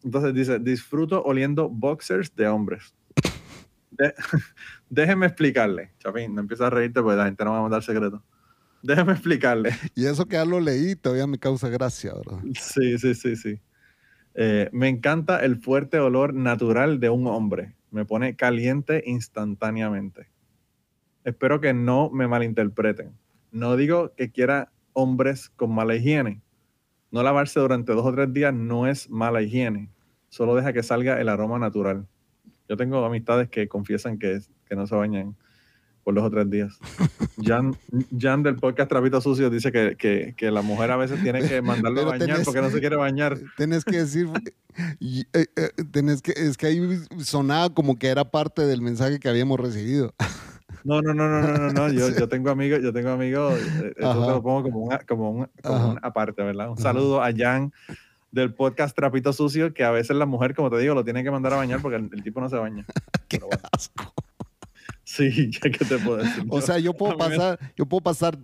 [0.03, 2.93] Entonces dice, disfruto oliendo boxers de hombres.
[3.89, 4.13] De-
[4.89, 8.21] déjeme explicarle, Chapín, no empieza a reírte porque la gente no va a mandar secretos.
[8.83, 9.71] Déjeme explicarle.
[9.95, 12.39] Y eso que ya lo leí todavía me causa gracia, ¿verdad?
[12.53, 13.59] Sí, sí, sí, sí.
[14.35, 17.73] Eh, me encanta el fuerte olor natural de un hombre.
[17.91, 20.29] Me pone caliente instantáneamente.
[21.23, 23.17] Espero que no me malinterpreten.
[23.51, 26.41] No digo que quiera hombres con mala higiene.
[27.11, 29.89] No lavarse durante dos o tres días no es mala higiene.
[30.29, 32.07] Solo deja que salga el aroma natural.
[32.67, 35.35] Yo tengo amistades que confiesan que, que no se bañan
[36.03, 36.77] por dos o tres días.
[37.43, 37.75] Jan,
[38.17, 41.61] Jan del podcast Trapito Sucio dice que, que- que la mujer a veces tiene que
[41.61, 43.37] mandarlo a bañar tenés- porque no se quiere bañar.
[43.57, 44.27] Tenés que decir,
[44.99, 46.81] y, eh, eh, tenés que, es que ahí
[47.19, 50.13] sonaba como que era parte del mensaje que habíamos recibido.
[50.85, 51.91] No, no, no, no, no, no, no.
[51.91, 55.49] Yo, yo tengo amigos, yo tengo amigos, esto te lo pongo como una, como una,
[55.61, 56.01] como una
[56.37, 56.67] ¿verdad?
[56.69, 56.81] Un Ajá.
[56.81, 57.73] saludo a Jan
[58.31, 61.31] del podcast Trapito Sucio, que a veces la mujer, como te digo, lo tiene que
[61.31, 62.85] mandar a bañar porque el, el tipo no se baña.
[63.27, 63.63] Qué Pero bueno.
[63.73, 64.13] asco.
[65.09, 66.45] Sí, ya que te puedo decir.
[66.49, 68.37] O sea, yo puedo pasar, yo puedo pasar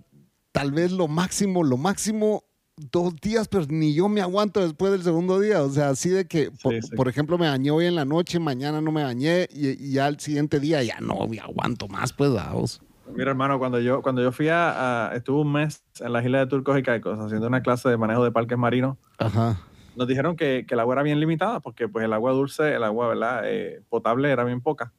[0.52, 2.44] tal vez lo máximo, lo máximo
[2.92, 5.62] dos días, pero ni yo me aguanto después del segundo día.
[5.62, 6.96] O sea, así de que, por, sí.
[6.96, 10.08] por ejemplo, me bañé hoy en la noche, mañana no me bañé y, y ya
[10.08, 12.82] al siguiente día ya no me aguanto más, pues, vamos.
[13.16, 16.42] Mira, hermano, cuando yo, cuando yo fui a, a- estuve un mes en las islas
[16.42, 19.62] de Turcos y Caicos haciendo una clase de manejo de parques marinos, Ajá.
[19.96, 22.84] nos dijeron que, que el agua era bien limitada porque pues el agua dulce, el
[22.84, 23.42] agua ¿verdad?
[23.46, 24.92] Eh, potable era bien poca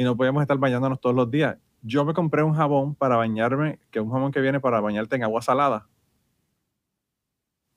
[0.00, 1.58] y no podíamos estar bañándonos todos los días.
[1.82, 5.16] Yo me compré un jabón para bañarme, que es un jabón que viene para bañarte
[5.16, 5.86] en agua salada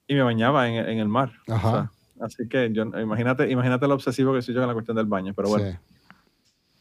[0.07, 1.33] y me bañaba en, en el mar.
[1.49, 1.67] Ajá.
[1.67, 4.95] O sea, Así que yo, imagínate, imagínate lo obsesivo que soy yo con la cuestión
[4.95, 5.33] del baño.
[5.35, 5.77] Pero bueno, Sí.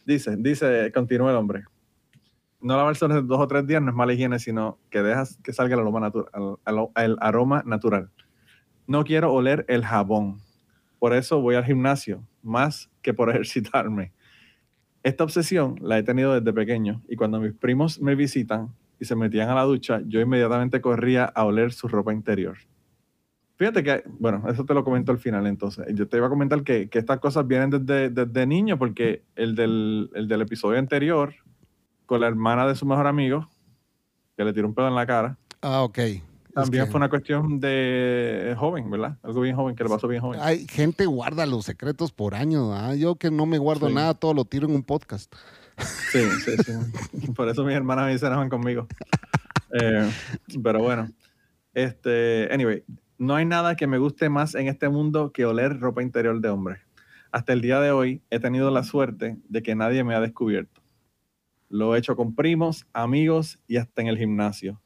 [0.06, 1.64] dice, dice, continúa el hombre.
[2.60, 5.52] No lavarse los dos o tres días no es mala higiene, sino que dejas que
[5.52, 6.58] salga el aroma, natural,
[6.94, 8.10] el aroma natural.
[8.86, 10.38] No quiero oler el jabón.
[11.00, 14.12] Por eso voy al gimnasio, más que por ejercitarme.
[15.02, 18.68] Esta obsesión la he tenido desde pequeño y cuando mis primos me visitan
[19.00, 22.56] y se metían a la ducha, yo inmediatamente corría a oler su ropa interior.
[23.56, 25.86] Fíjate que, bueno, eso te lo comento al final entonces.
[25.94, 29.54] Yo te iba a comentar que, que estas cosas vienen desde, desde niño porque el
[29.54, 31.34] del, el del episodio anterior,
[32.06, 33.48] con la hermana de su mejor amigo,
[34.36, 35.98] que le tiró un pedo en la cara, Ah, ok.
[36.52, 39.16] Es también que fue una cuestión de joven, ¿verdad?
[39.22, 40.38] Algo bien joven, que le pasó bien joven.
[40.42, 42.68] Hay gente guarda los secretos por años.
[42.74, 42.94] ¿ah?
[42.94, 43.94] Yo que no me guardo Sí.
[43.94, 45.34] nada, todo lo tiro en un podcast.
[45.78, 47.32] Sí, sí, sí.
[47.34, 48.86] Por eso mis hermanas me dicen conmigo.
[49.74, 50.06] Eh,
[50.62, 51.08] pero bueno,
[51.72, 52.84] este, anyway,
[53.16, 56.50] no hay nada que me guste más en este mundo que oler ropa interior de
[56.50, 56.82] hombre.
[57.30, 60.82] Hasta el día de hoy he tenido la suerte de que nadie me ha descubierto.
[61.70, 64.81] Lo he hecho con primos, amigos y hasta en el gimnasio.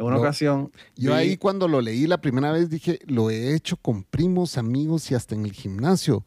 [0.00, 3.54] En una ocasión, Yo vi- ahí cuando lo leí la primera vez dije, lo he
[3.54, 6.24] hecho con primos, amigos y hasta en el gimnasio.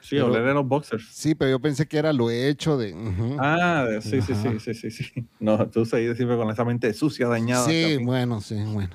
[0.00, 1.04] sí, pero- oler en los boxers.
[1.12, 2.94] Sí, pero yo pensé que era lo he hecho de...
[2.94, 3.36] ujú.
[3.40, 5.26] Ah, de- sí, sí, sí, sí, sí, sí.
[5.40, 7.66] No, tú seguís siempre con esa mente sucia, dañada.
[7.66, 8.90] Sí, bueno, sí, bueno.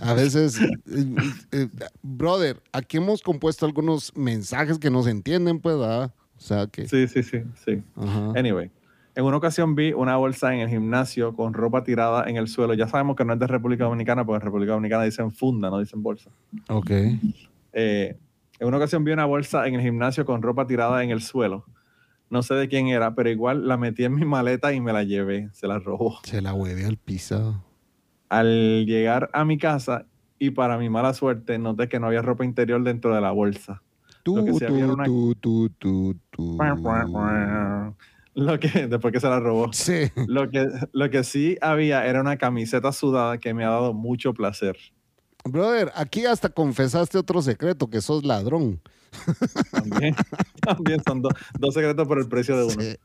[0.00, 1.68] A veces, eh, eh,
[2.02, 6.14] brother, aquí hemos compuesto algunos mensajes que no se entienden, pues, ¿verdad?
[6.38, 6.88] O sea que...
[6.88, 7.82] Sí, sí, sí, sí.
[8.34, 8.70] Anyway,
[9.14, 12.74] en una ocasión vi una bolsa en el gimnasio con ropa tirada en el suelo.
[12.74, 15.78] Ya sabemos que no es de República Dominicana, porque en República Dominicana dicen funda, no
[15.78, 16.30] dicen bolsa.
[16.68, 16.90] Ok.
[17.72, 18.16] Eh,
[18.58, 21.64] en una ocasión vi una bolsa en el gimnasio con ropa tirada en el suelo.
[22.28, 25.02] No sé de quién era, pero igual la metí en mi maleta y me la
[25.02, 25.48] llevé.
[25.52, 26.18] Se la robó.
[26.22, 27.64] Se la hueve al piso.
[28.28, 30.06] Al llegar a mi casa
[30.38, 33.82] y para mi mala suerte, noté que no había ropa interior dentro de la bolsa.
[34.22, 36.56] Tú, tú, tú, tú.
[38.34, 39.72] Lo que, después que se la robó.
[39.72, 40.10] Sí.
[40.26, 44.32] Lo que, lo que sí había era una camiseta sudada que me ha dado mucho
[44.34, 44.76] placer.
[45.44, 48.80] Brother, aquí hasta confesaste otro secreto, que sos ladrón.
[49.72, 50.14] También,
[50.60, 52.80] también son do- dos secretos por el precio de uno.
[52.82, 52.96] Sí.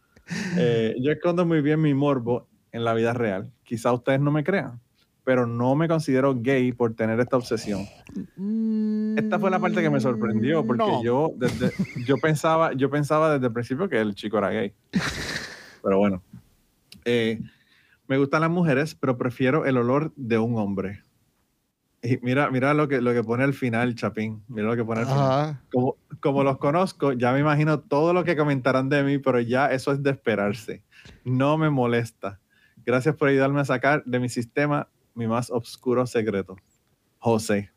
[0.57, 3.51] Eh, yo escondo muy bien mi morbo en la vida real.
[3.63, 4.81] Quizá ustedes no me crean,
[5.25, 7.81] pero no me considero gay por tener esta obsesión.
[9.17, 11.03] Esta fue la parte que me sorprendió porque No.
[11.03, 11.71] yo, desde,
[12.05, 14.73] yo, pensaba, yo pensaba desde el principio que el chico era gay.
[15.83, 16.21] Pero bueno.
[17.05, 17.41] Eh,
[18.07, 21.01] me gustan las mujeres, pero prefiero el olor de un hombre.
[22.03, 24.43] Y mira, mira lo que, lo que pone al final, Chapín.
[24.47, 25.59] Mira lo que pone al final.
[25.71, 29.71] Como, como los conozco, ya me imagino todo lo que comentarán de mí, pero ya
[29.71, 30.83] eso es de esperarse.
[31.23, 32.39] No me molesta.
[32.85, 36.55] Gracias por ayudarme a sacar de mi sistema mi más oscuro secreto.
[37.17, 37.71] José.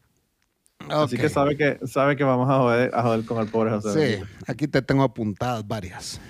[0.89, 4.19] Así que sabe que sabe que vamos a joder, a joder con el pobre José.
[4.19, 6.21] Sí, aquí te tengo apuntadas varias.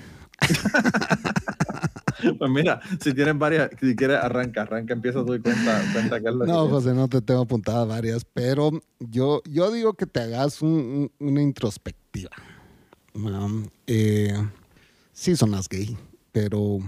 [2.37, 6.29] Pues mira, si tienes varias, si quieres, arranca, arranca, empieza tú y cuenta, cuenta qué
[6.29, 6.69] es lo No.
[6.69, 11.29] José, no te tengo apuntadas varias, pero yo, yo digo que te hagas un- un-
[11.29, 12.31] una introspectiva.
[13.15, 14.35] Um, eh,
[15.13, 15.97] sí sonas gay,
[16.33, 16.79] pero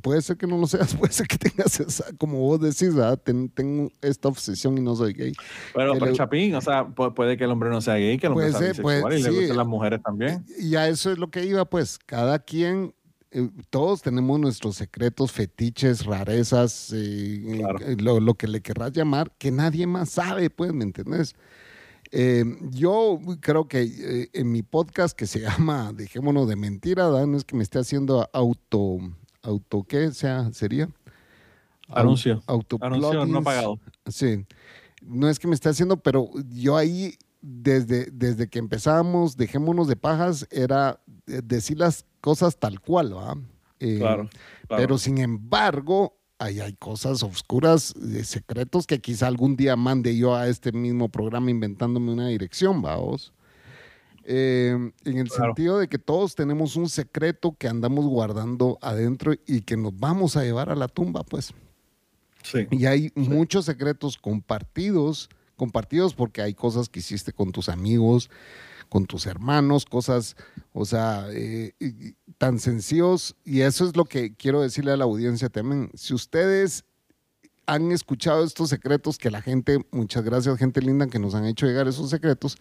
[0.00, 3.18] puede ser que no lo seas, puede ser que tengas esa, como vos decís, ¿verdad?
[3.22, 5.32] Ten- tengo esta obsesión y no soy gay.
[5.74, 8.32] Pero, le- Chapín, o sea, pu- puede que el hombre no sea gay, que el
[8.32, 9.36] hombre sea ser, puede- bisexual y le sí.
[9.36, 10.44] gusten las mujeres también.
[10.58, 12.94] Y a eso es lo que iba, pues, cada quien,
[13.32, 17.78] eh, todos tenemos nuestros secretos, fetiches, rarezas, eh, Claro.
[17.80, 21.34] eh, lo, lo que le querrás llamar, que nadie más sabe, pues, ¿me entendés?
[22.12, 27.26] Eh, yo creo que eh, en mi podcast que se llama Dejémonos de mentira, ¿verdad?
[27.26, 28.98] no es que me esté haciendo auto,
[29.46, 30.88] auto, ¿qué sea, sería?
[31.88, 32.42] Anuncio.
[32.46, 33.78] Auto Anuncio no pagado.
[34.06, 34.44] Sí,
[35.02, 39.96] no es que me esté haciendo, pero yo ahí, desde, desde que empezamos, dejémonos de
[39.96, 43.36] pajas, era eh, decir las cosas tal cual, ¿va?
[43.78, 44.28] Eh, Claro,
[44.66, 44.82] claro.
[44.82, 50.34] Pero sin embargo, ahí hay cosas oscuras, eh, secretos que quizá algún día mande yo
[50.34, 53.32] a este mismo programa inventándome una dirección, vamos.
[54.28, 54.70] Eh,
[55.04, 55.44] en el Claro.
[55.54, 60.36] sentido de que todos tenemos un secreto que andamos guardando adentro y que nos vamos
[60.36, 61.52] a llevar a la tumba, pues.
[62.42, 62.66] sí.
[62.72, 68.30] Y hay muchos secretos compartidos, compartidos porque hay cosas que hiciste con tus amigos,
[68.88, 70.36] con tus hermanos, cosas,
[70.72, 71.72] o sea, eh,
[72.38, 73.34] tan sencillos.
[73.44, 75.90] Y eso es lo que quiero decirle a la audiencia también.
[75.94, 76.84] Si ustedes
[77.66, 81.66] han escuchado estos secretos que la gente, muchas gracias gente linda que nos han hecho
[81.66, 82.56] llegar esos secretos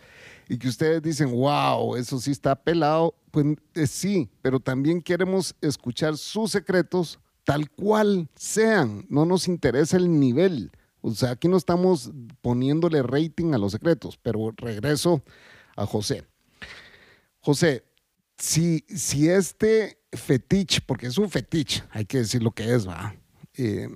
[0.50, 5.56] y que ustedes dicen, wow, eso sí está pelado, pues eh, sí, pero también queremos
[5.62, 10.72] escuchar sus secretos tal cual sean, no nos interesa el nivel.
[11.02, 15.24] O sea, aquí no estamos poniéndole rating a los secretos, pero regreso
[15.76, 16.26] a José.
[17.40, 17.84] José,
[18.38, 18.84] si,
[19.30, 23.16] este fetiche, porque es un fetiche, hay que decir lo que es, va,
[23.54, 23.88] eh,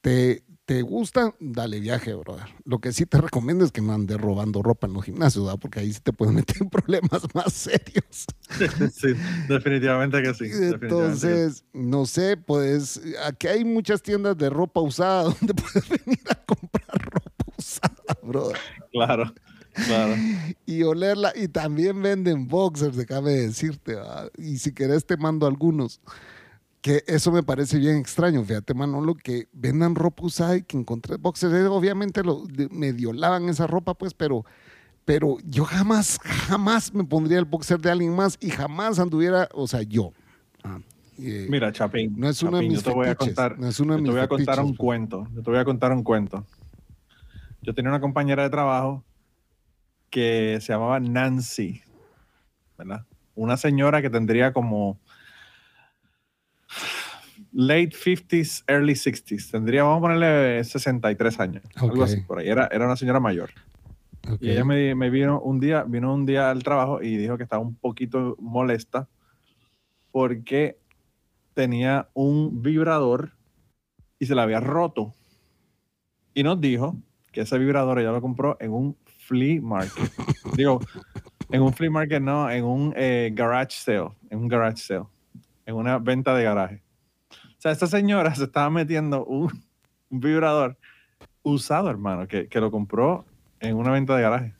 [0.00, 2.46] te, te gusta, dale viaje, brother.
[2.64, 5.58] Lo que sí te recomiendo es que no andes robando ropa en los gimnasios, ¿verdad?
[5.60, 8.26] porque ahí sí te pueden meter en problemas más serios.
[8.94, 9.08] sí,
[9.48, 10.48] definitivamente que sí.
[10.48, 10.84] definitivamente que sí.
[10.86, 16.34] Entonces, no sé, pues aquí hay muchas tiendas de ropa usada donde puedes venir a
[16.36, 18.58] comprar ropa usada, brother.
[18.92, 19.34] Claro,
[19.74, 20.14] claro.
[20.64, 21.32] Y olerla.
[21.36, 23.96] Y también venden boxers, déjame decirte.
[23.96, 24.30] ¿va?
[24.38, 26.00] Y si querés te mando algunos.
[26.82, 31.16] Que eso me parece bien extraño, fíjate, Manolo, que vendan ropa usada y que encontré
[31.16, 31.54] boxers.
[31.54, 34.44] Eh, Obviamente lo, de- medio lavan esa ropa, pues, pero,
[35.04, 39.68] pero yo jamás, jamás me pondría el boxer de alguien más y jamás anduviera, o
[39.68, 40.10] sea, yo.
[40.64, 40.80] Ah,
[41.20, 42.14] eh, Mira, Chapín.
[42.16, 44.10] No es de Chapín, mis yo te voy a contar, no es uno de te
[44.10, 44.78] voy a contar fetiches, un pues.
[44.78, 45.28] cuento.
[45.34, 46.44] Yo te voy a contar un cuento.
[47.62, 49.04] Yo tenía una compañera de trabajo
[50.10, 51.80] que se llamaba Nancy,
[52.76, 53.06] ¿verdad?
[53.36, 54.98] Una señora que tendría como
[57.52, 59.50] late 50s, early 60s.
[59.50, 62.48] Tendría, vamos a ponerle 63 años, algo así por ahí.
[62.48, 63.50] Era, era una señora mayor.
[64.40, 67.42] Y ella me, me vino un día, vino un día al trabajo y dijo que
[67.42, 69.08] estaba un poquito molesta
[70.12, 70.78] porque
[71.54, 73.32] tenía un vibrador
[74.18, 75.14] y se le había roto.
[76.34, 76.96] Y nos dijo
[77.32, 80.10] que ese vibrador ella lo compró en un flea market.
[80.56, 80.80] Digo,
[81.50, 85.06] en un flea market no, en un eh, garage sale, en un garage sale,
[85.66, 86.82] en una venta de garaje.
[87.62, 89.48] O sea, esta señora se estaba metiendo un,
[90.10, 90.76] un vibrador
[91.44, 93.24] usado, hermano, que, que lo compró
[93.60, 94.54] en una venta de garaje.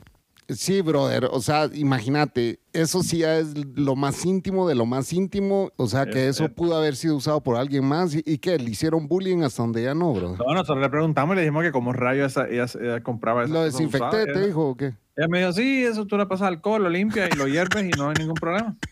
[0.49, 1.25] Sí, brother.
[1.33, 5.73] O sea, imagínate, eso sí ya es lo más íntimo de lo más íntimo.
[5.75, 8.71] O sea, que eso pudo haber sido usado por alguien más y, y que le
[8.71, 10.37] hicieron bullying hasta donde ya no, bro.
[10.37, 13.53] No, nosotros le preguntamos y le dijimos que como rayo esa, ella, ella compraba eso.
[13.53, 14.95] Lo desinfecté, te dijo o qué?
[15.17, 17.99] Ella me dijo, sí, eso tú le pasas alcohol, lo limpias y lo hierves y
[17.99, 18.77] no hay ningún problema.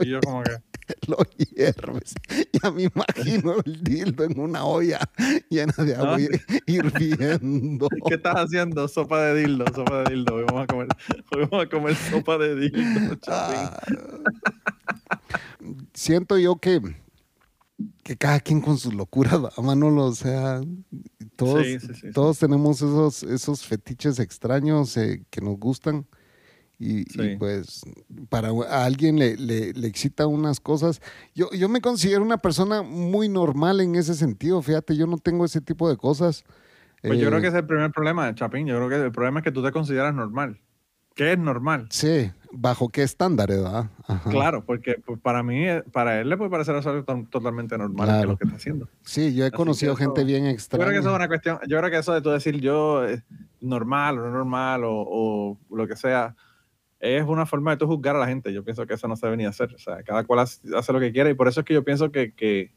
[0.00, 0.50] Y yo como que,
[1.06, 2.14] Lo hierves.
[2.52, 5.00] Ya me imagino el dildo en una olla
[5.48, 6.56] llena de agua Ah.
[6.66, 7.88] hirviendo.
[8.08, 8.88] ¿qué estás haciendo?
[8.88, 10.34] Sopa de dildo, sopa de dildo.
[10.36, 10.88] Hoy vamos a comer,
[11.34, 13.18] hoy vamos a comer sopa de dildo.
[13.28, 13.78] Ah,
[15.94, 16.80] siento yo que,
[18.02, 20.60] que cada quien con sus locuras, Manolo, o sea,
[21.36, 22.10] todos, Sí, sí, sí, sí.
[22.12, 26.06] todos tenemos esos, esos fetiches extraños eh, que nos gustan.
[26.80, 27.36] Y, y, Sí.
[27.38, 27.82] pues
[28.28, 31.00] para a alguien le, le, le excita unas cosas.
[31.34, 35.44] Yo, yo me considero una persona muy normal en ese sentido, fíjate, yo no tengo
[35.44, 36.44] ese tipo de cosas.
[37.02, 38.66] Pues yo Eh, creo que ese es el primer problema, Chapín.
[38.66, 40.60] Yo creo que el problema es que tú te consideras normal.
[41.16, 41.88] ¿Qué es normal?
[41.90, 43.90] Sí, bajo qué estándares, ¿verdad?
[44.06, 44.30] Ajá.
[44.30, 48.06] Claro, porque pues, para mí, eh, para él le puede parecer algo to- totalmente normal
[48.06, 48.28] que Claro.
[48.30, 48.88] lo que está haciendo.
[49.02, 50.84] Sí, yo he Así conocido que eso- gente bien Yo extraña.
[50.84, 53.24] creo que eso es una cuestión, yo creo que eso de tú decir yo eh,
[53.60, 56.36] normal o no normal o, o lo que sea,
[57.00, 58.52] es una forma de tú juzgar a la gente.
[58.52, 59.72] Yo pienso que eso no se debe ni hacer.
[59.74, 62.10] O sea, cada cual hace lo que quiere y por eso es que yo pienso
[62.10, 62.72] que, que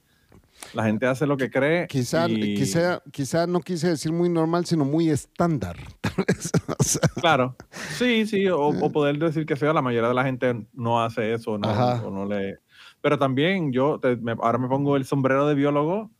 [0.73, 1.87] la gente hace lo que cree.
[1.87, 5.75] Quizá, y- quizá, quizá no quise decir muy normal, sino muy estándar.
[6.01, 6.51] tal vez.
[6.77, 10.23] O sea, Claro, sí, sí, o, o poder decir que feo, la mayoría de la
[10.23, 11.67] gente no hace eso no,
[12.03, 12.59] o no le...
[13.01, 16.11] Pero también yo, te- me- ahora me pongo el sombrero de biólogo,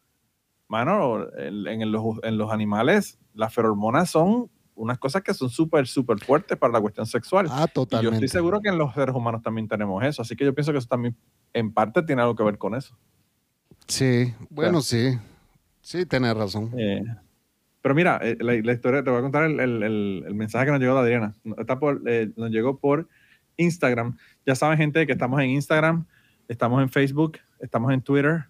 [0.68, 4.50] mano, en, el- los, en los animales las feromonas son
[4.82, 7.48] unas cosas que son súper, súper fuertes para la cuestión sexual.
[7.50, 8.26] ah, y yo totalmente.
[8.26, 10.80] estoy seguro que en los seres humanos también tenemos eso, así que yo pienso que
[10.80, 11.16] eso también
[11.54, 12.98] en parte tiene algo que ver con eso.
[13.88, 15.18] Sí, bueno, sí.
[15.82, 16.72] Sí, tienes razón.
[16.78, 17.04] Eh,
[17.82, 20.66] pero mira, eh, la, la historia, te voy a contar el, el- el- el mensaje
[20.66, 21.36] que nos llegó de Adriana.
[21.58, 23.08] Está por, eh, nos llegó por
[23.58, 24.18] Instagram.
[24.46, 26.06] Ya saben, gente, que estamos en Instagram,
[26.48, 28.46] estamos en Facebook, estamos en Twitter,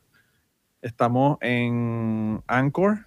[0.81, 3.05] estamos en Anchor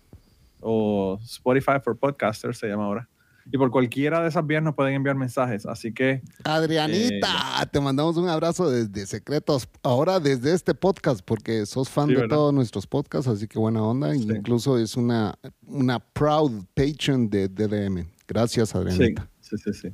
[0.61, 3.09] o Spotify for Podcasters, se llama ahora.
[3.53, 5.67] Y por cualquiera de esas vías nos pueden enviar mensajes.
[5.67, 9.69] Así que Adrianita, Eh, te mandamos un abrazo desde Secretos.
[9.83, 12.37] Ahora desde este podcast, porque sos fan Sí, de ¿verdad?
[12.37, 14.13] todos nuestros podcasts, así que buena onda.
[14.15, 14.23] Sí.
[14.23, 15.35] Incluso es una,
[15.67, 18.07] una proud patron de DDM.
[18.27, 19.29] Gracias, sí, Adrianita.
[19.41, 19.89] sí, sí, sí.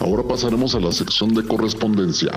[0.00, 2.30] Ahora pasaremos a la sección de correspondencia.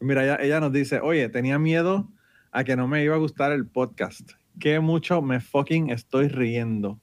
[0.00, 2.08] Mira, ella, ella nos dice, oye, tenía miedo
[2.54, 4.30] a que no me iba a gustar el podcast.
[4.60, 7.00] Qué mucho me fucking estoy riendo.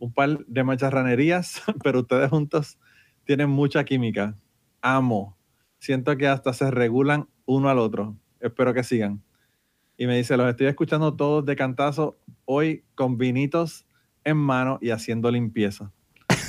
[0.00, 2.78] Un par de macharranerías, pero ustedes juntos
[3.24, 4.36] tienen mucha química.
[4.80, 5.38] Amo.
[5.78, 8.16] Siento que hasta se regulan uno al otro.
[8.40, 9.22] Espero que sigan.
[9.96, 13.86] Y me dice, los estoy escuchando todos de cantazo hoy con vinitos
[14.24, 15.92] en mano y haciendo limpieza.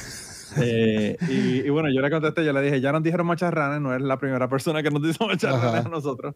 [0.61, 3.91] Eh, y, y bueno, yo le contesté, yo le dije, ya nos dijeron macharranes, no
[3.91, 5.87] eres la primera persona que nos dice macharranes Ajá.
[5.87, 6.35] a nosotros.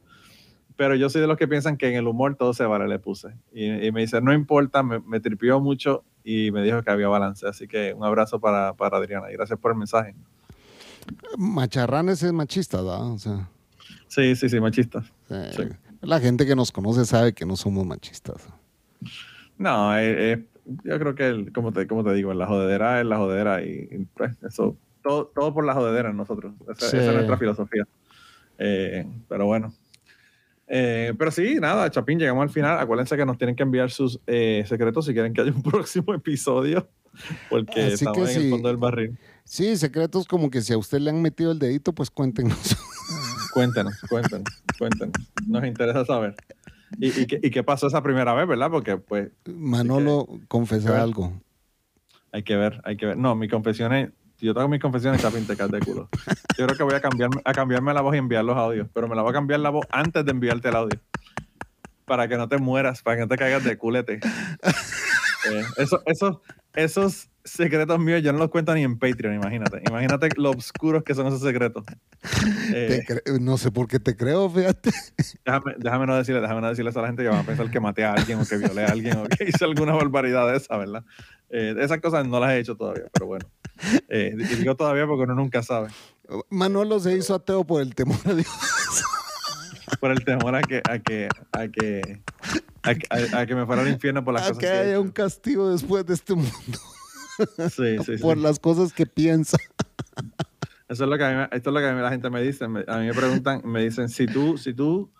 [0.78, 3.00] Pero yo soy de los que piensan que en el humor todo se vale, le
[3.00, 3.30] puse.
[3.52, 7.08] Y, y me dice, no importa, me, me tripió mucho y me dijo que había
[7.08, 7.48] balance.
[7.48, 10.14] Así que un abrazo para, para Adriana y gracias por el mensaje.
[11.38, 13.12] Macharranes es machista, ¿verdad?
[13.12, 13.50] O sea,
[14.08, 15.04] Sí, sí, sí, machista.
[15.30, 15.64] eh, Sí.
[16.02, 18.48] la gente que nos conoce sabe que no somos machistas.
[19.58, 20.46] No, eh, eh,
[20.84, 23.88] yo creo que, el- como, te, como te digo, la jodedera es la jodedera y,
[23.92, 26.54] y, pues eso, todo, todo por la jodedera en nosotros.
[26.70, 26.98] Esa, Sí.
[26.98, 27.88] esa es nuestra filosofía.
[28.60, 29.74] Eh, pero bueno.
[30.68, 32.80] Eh, pero sí, nada, Chapín, llegamos al final.
[32.80, 36.14] Acuérdense que nos tienen que enviar sus eh, secretos si quieren que haya un próximo
[36.14, 36.90] episodio,
[37.50, 38.44] porque Así estamos en sí.
[38.46, 39.18] el fondo del barril.
[39.46, 42.76] Sí, secretos como que si a usted le han metido el dedito, pues cuéntenos.
[43.54, 45.14] Cuéntenos, cuéntenos, cuéntenos.
[45.48, 46.36] Nos interesa saber.
[47.00, 48.70] ¿Y, y, qué, y qué pasó esa primera vez, verdad?
[48.70, 51.00] Porque pues Manolo, confesa ver.
[51.00, 51.34] algo.
[52.32, 53.18] Hay que ver, hay que ver.
[53.18, 54.12] No, mis confesiones,
[54.46, 56.10] yo tengo mis confesiones, Chapín, te caes de culo.
[56.58, 59.08] Yo creo que voy a cambiarme, a cambiarme la voz y enviar los audios, pero
[59.08, 61.00] me la voy a cambiar la voz antes de enviarte el audio.
[62.06, 64.20] Para que no te mueras, para que no te caigas de culete.
[65.50, 66.42] Eh, eso, eso,
[66.74, 69.82] esos secretos míos yo no los cuento ni en Patreon, imagínate.
[69.88, 71.86] Imagínate lo oscuros que son esos secretos.
[72.74, 74.92] Eh, Te no sé por qué te creo, fíjate.
[75.46, 77.80] déjame, déjame no decirle, déjame no decirle a la gente que van a pensar que
[77.80, 80.76] maté a alguien o que violé a alguien o que hice alguna barbaridad de esa,
[80.78, 81.04] ¿verdad?
[81.50, 83.46] Eh, esas cosas no las he hecho todavía, pero bueno.
[84.10, 85.90] Eh, digo todavía porque uno nunca sabe.
[86.50, 88.48] Manolo se hizo ateo por el temor a Dios.
[90.00, 92.22] Por el temor a que, a que, a que,
[92.84, 94.72] a, que- a- a que me fuera al infierno por las A cosas que que
[94.74, 95.02] haya hecho.
[95.02, 96.52] un castigo después de este mundo
[97.70, 98.22] Sí, sí, sí.
[98.22, 99.58] por las cosas que piensa.
[100.90, 102.42] Eso es lo que a mí, esto es lo que a mí la gente me
[102.42, 102.68] dice.
[102.68, 105.12] Me- a mí me preguntan, me dicen, si tú, si tú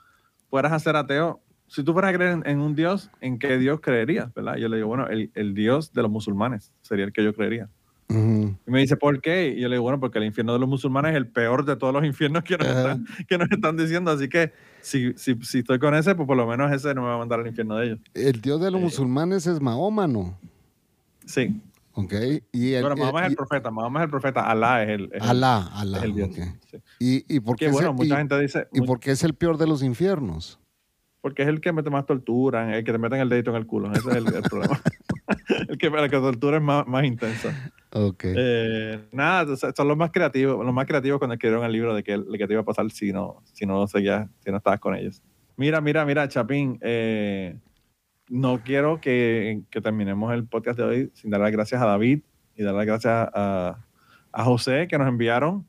[0.50, 3.58] fueras a ser ateo, si tú fueras a creer en, en un Dios, ¿en qué
[3.58, 4.34] Dios creerías?
[4.34, 4.56] ¿verdad?
[4.56, 7.70] Yo le digo, bueno, el, el Dios de los musulmanes sería el que yo creería.
[8.10, 9.50] Y me dice, ¿por qué?
[9.50, 11.76] Y yo le digo, bueno, porque el infierno de los musulmanes es el peor de
[11.76, 14.12] todos los infiernos que nos, están, que nos están diciendo.
[14.12, 17.08] Así que si, si, si estoy con ese, pues por lo menos ese no me
[17.10, 18.00] va a mandar al infierno de ellos.
[18.14, 18.84] El dios de los Eh.
[18.86, 20.40] musulmanes es Mahoma, ¿no?
[21.26, 21.60] Sí.
[21.94, 22.14] ¿Ok?
[22.54, 25.22] Y el, Pero Mahoma es el profeta, Mahoma es el profeta, Alá es el, es
[25.24, 25.98] Alá, Alá.
[25.98, 26.30] es el Dios.
[26.34, 26.78] Sí.
[27.00, 29.12] ¿Y, y por qué Que es bueno, el- mucha y- gente dice, ¿Y por qué
[29.12, 30.60] es el peor de los infiernos?
[31.20, 33.66] porque es el que mete más tortura, el que te meten el dedito en el
[33.66, 33.92] culo.
[33.92, 34.80] Ese es el, el problema.
[35.68, 37.72] el, que, el que tortura es más, más intensa.
[38.38, 42.18] Eh, nada, son los más creativos, los más creativos cuando escribieron el libro de que,
[42.18, 44.96] de que te iba a pasar si no, si no seguías, si no estabas con
[44.96, 45.22] ellos.
[45.56, 47.58] Mira, mira, mira, Chapín, eh,
[48.30, 52.22] no quiero que, que terminemos el podcast de hoy sin dar las gracias a David
[52.56, 53.84] y dar las gracias a,
[54.32, 55.66] a José que nos enviaron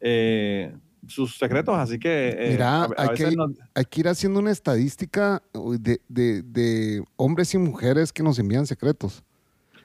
[0.00, 0.72] eh,
[1.06, 4.08] sus secretos, así que eh, Mira, a, a hay veces que- nos- Hay que ir
[4.08, 5.42] haciendo una estadística
[5.80, 9.24] de, de- de hombres y mujeres que nos envían secretos.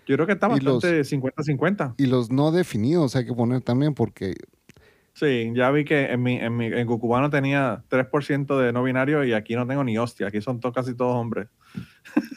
[0.08, 1.96] Yo creo que está bastante 50-50.
[1.98, 4.36] Y los no definidos hay que poner también porque
[5.16, 9.24] Sí, ya vi que en, mi, en, mi, en Cucubano tenía 3% de no binario
[9.24, 10.28] y aquí no tengo ni hostia.
[10.28, 11.48] Aquí son to- casi todos hombres.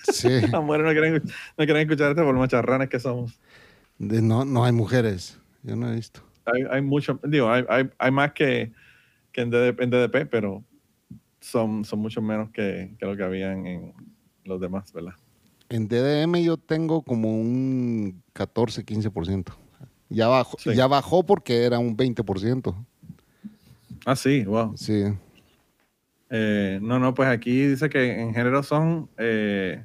[0.05, 1.23] sí, Las mujeres no quieren,
[1.57, 3.41] no quieren escuchar este por macharranes que somos.
[3.99, 5.41] de no, no hay mujeres.
[5.63, 6.21] Yo no he visto.
[6.45, 8.73] Hay, hay mucho, digo, hay, hay, hay más que,
[9.33, 10.65] que en, DDP, en DDP, pero
[11.41, 13.95] son, son mucho menos que, que lo que habían en
[14.45, 15.15] los demás, ¿verdad?
[15.69, 19.53] En DDM yo tengo como un 14, 15%.
[20.09, 20.75] Ya bajó, Sí.
[20.75, 22.75] ya bajó porque era un 20%.
[24.05, 24.77] Ah, sí, wow.
[24.77, 25.05] Sí.
[26.31, 29.83] Eh, no, no, pues aquí dice que en género son eh,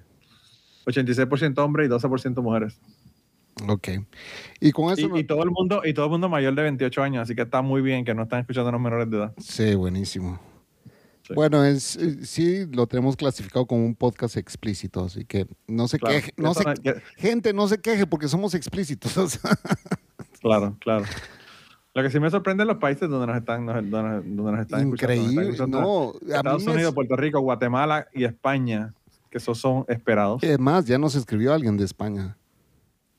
[0.85, 2.79] 86% hombres y 12% mujeres.
[3.67, 3.89] Ok.
[4.59, 5.01] Y con eso.
[5.01, 7.35] Y, no- y todo el mundo y todo el mundo mayor de 28 años, así
[7.35, 9.33] que está muy bien que no están escuchando a los menores de edad.
[9.37, 10.39] Sí, buenísimo.
[11.31, 11.35] Sí.
[11.35, 15.97] Bueno, es, eh, sí, lo tenemos clasificado como un podcast explícito, así que no se
[15.99, 16.31] Claro, queje.
[16.37, 19.13] No se, no- que- gente, no se queje porque somos explícitos.
[20.41, 21.05] claro, claro.
[21.93, 23.91] Lo que sí me sorprende es los países donde nos están, donde nos,
[24.23, 24.91] donde nos están escuchando.
[24.91, 25.43] Nos están Increíble.
[25.43, 28.93] escuchando No, a mí Estados Unidos, Puerto Rico, Guatemala y España,
[29.29, 30.41] que esos son esperados.
[30.43, 32.37] Es más, ya nos escribió alguien de España.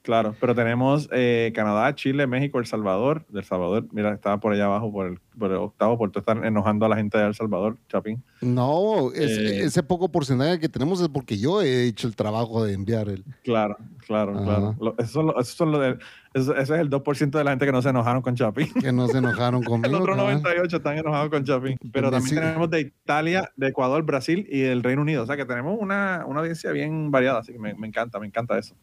[0.03, 3.25] Claro, pero tenemos eh, Canadá, Chile, México, El Salvador.
[3.33, 6.45] El Salvador, mira, estaba por allá abajo, por el, por el octavo, por tú estar
[6.45, 8.21] enojando a la gente de El Salvador, Chapín.
[8.41, 9.61] No, es- Eh.
[9.65, 13.23] ese poco porcentaje que tenemos es porque yo he hecho el trabajo de enviar el.
[13.45, 14.45] Claro, claro, Ajá.
[14.45, 14.77] claro.
[14.81, 15.99] Lo- esos son lo- esos son lo de-
[16.35, 18.73] eso- ese es el 2% de la gente que no se enojaron con Chapín.
[18.81, 19.99] que no se enojaron El conmigo.
[19.99, 20.33] otro cabal.
[20.43, 21.79] 98 están enojados con Chapín.
[21.93, 22.45] Pero Donde también sí.
[22.45, 25.23] tenemos de Italia, de Ecuador, Brasil y el Reino Unido.
[25.23, 27.39] O sea que tenemos una, una audiencia bien variada.
[27.39, 28.75] Así que me, me encanta, me encanta eso.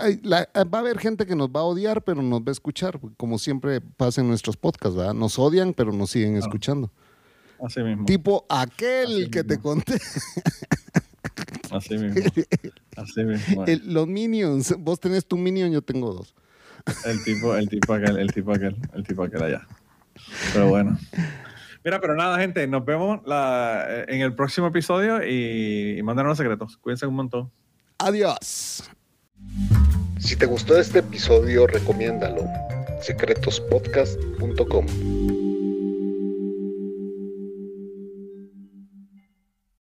[0.00, 2.52] Hay- la- va a haber gente que nos va a odiar, pero nos va a
[2.52, 5.14] escuchar, como siempre pasa en nuestros podcasts, ¿verdad?
[5.14, 6.90] Nos odian, pero nos siguen escuchando.
[7.62, 8.04] Así mismo.
[8.06, 9.98] Tipo aquel Así que te conté,
[11.70, 12.22] Así mismo.
[12.96, 13.64] Así mismo.
[13.64, 14.74] El, el- los minions.
[14.78, 16.34] Vos tenés tu minion, yo tengo dos.
[17.24, 19.66] tipo, el tipo aquel, el tipo aquel, el tipo aquel allá.
[20.52, 20.98] Pero bueno.
[21.84, 26.38] Mira, pero nada, gente, nos vemos la- en el próximo episodio y, y mándanos los
[26.38, 26.76] secretos.
[26.78, 27.50] Cuídense un montón.
[27.98, 28.88] Adiós.
[30.18, 32.44] Si te gustó este episodio, recomiéndalo.
[33.02, 35.47] secretospodcast.com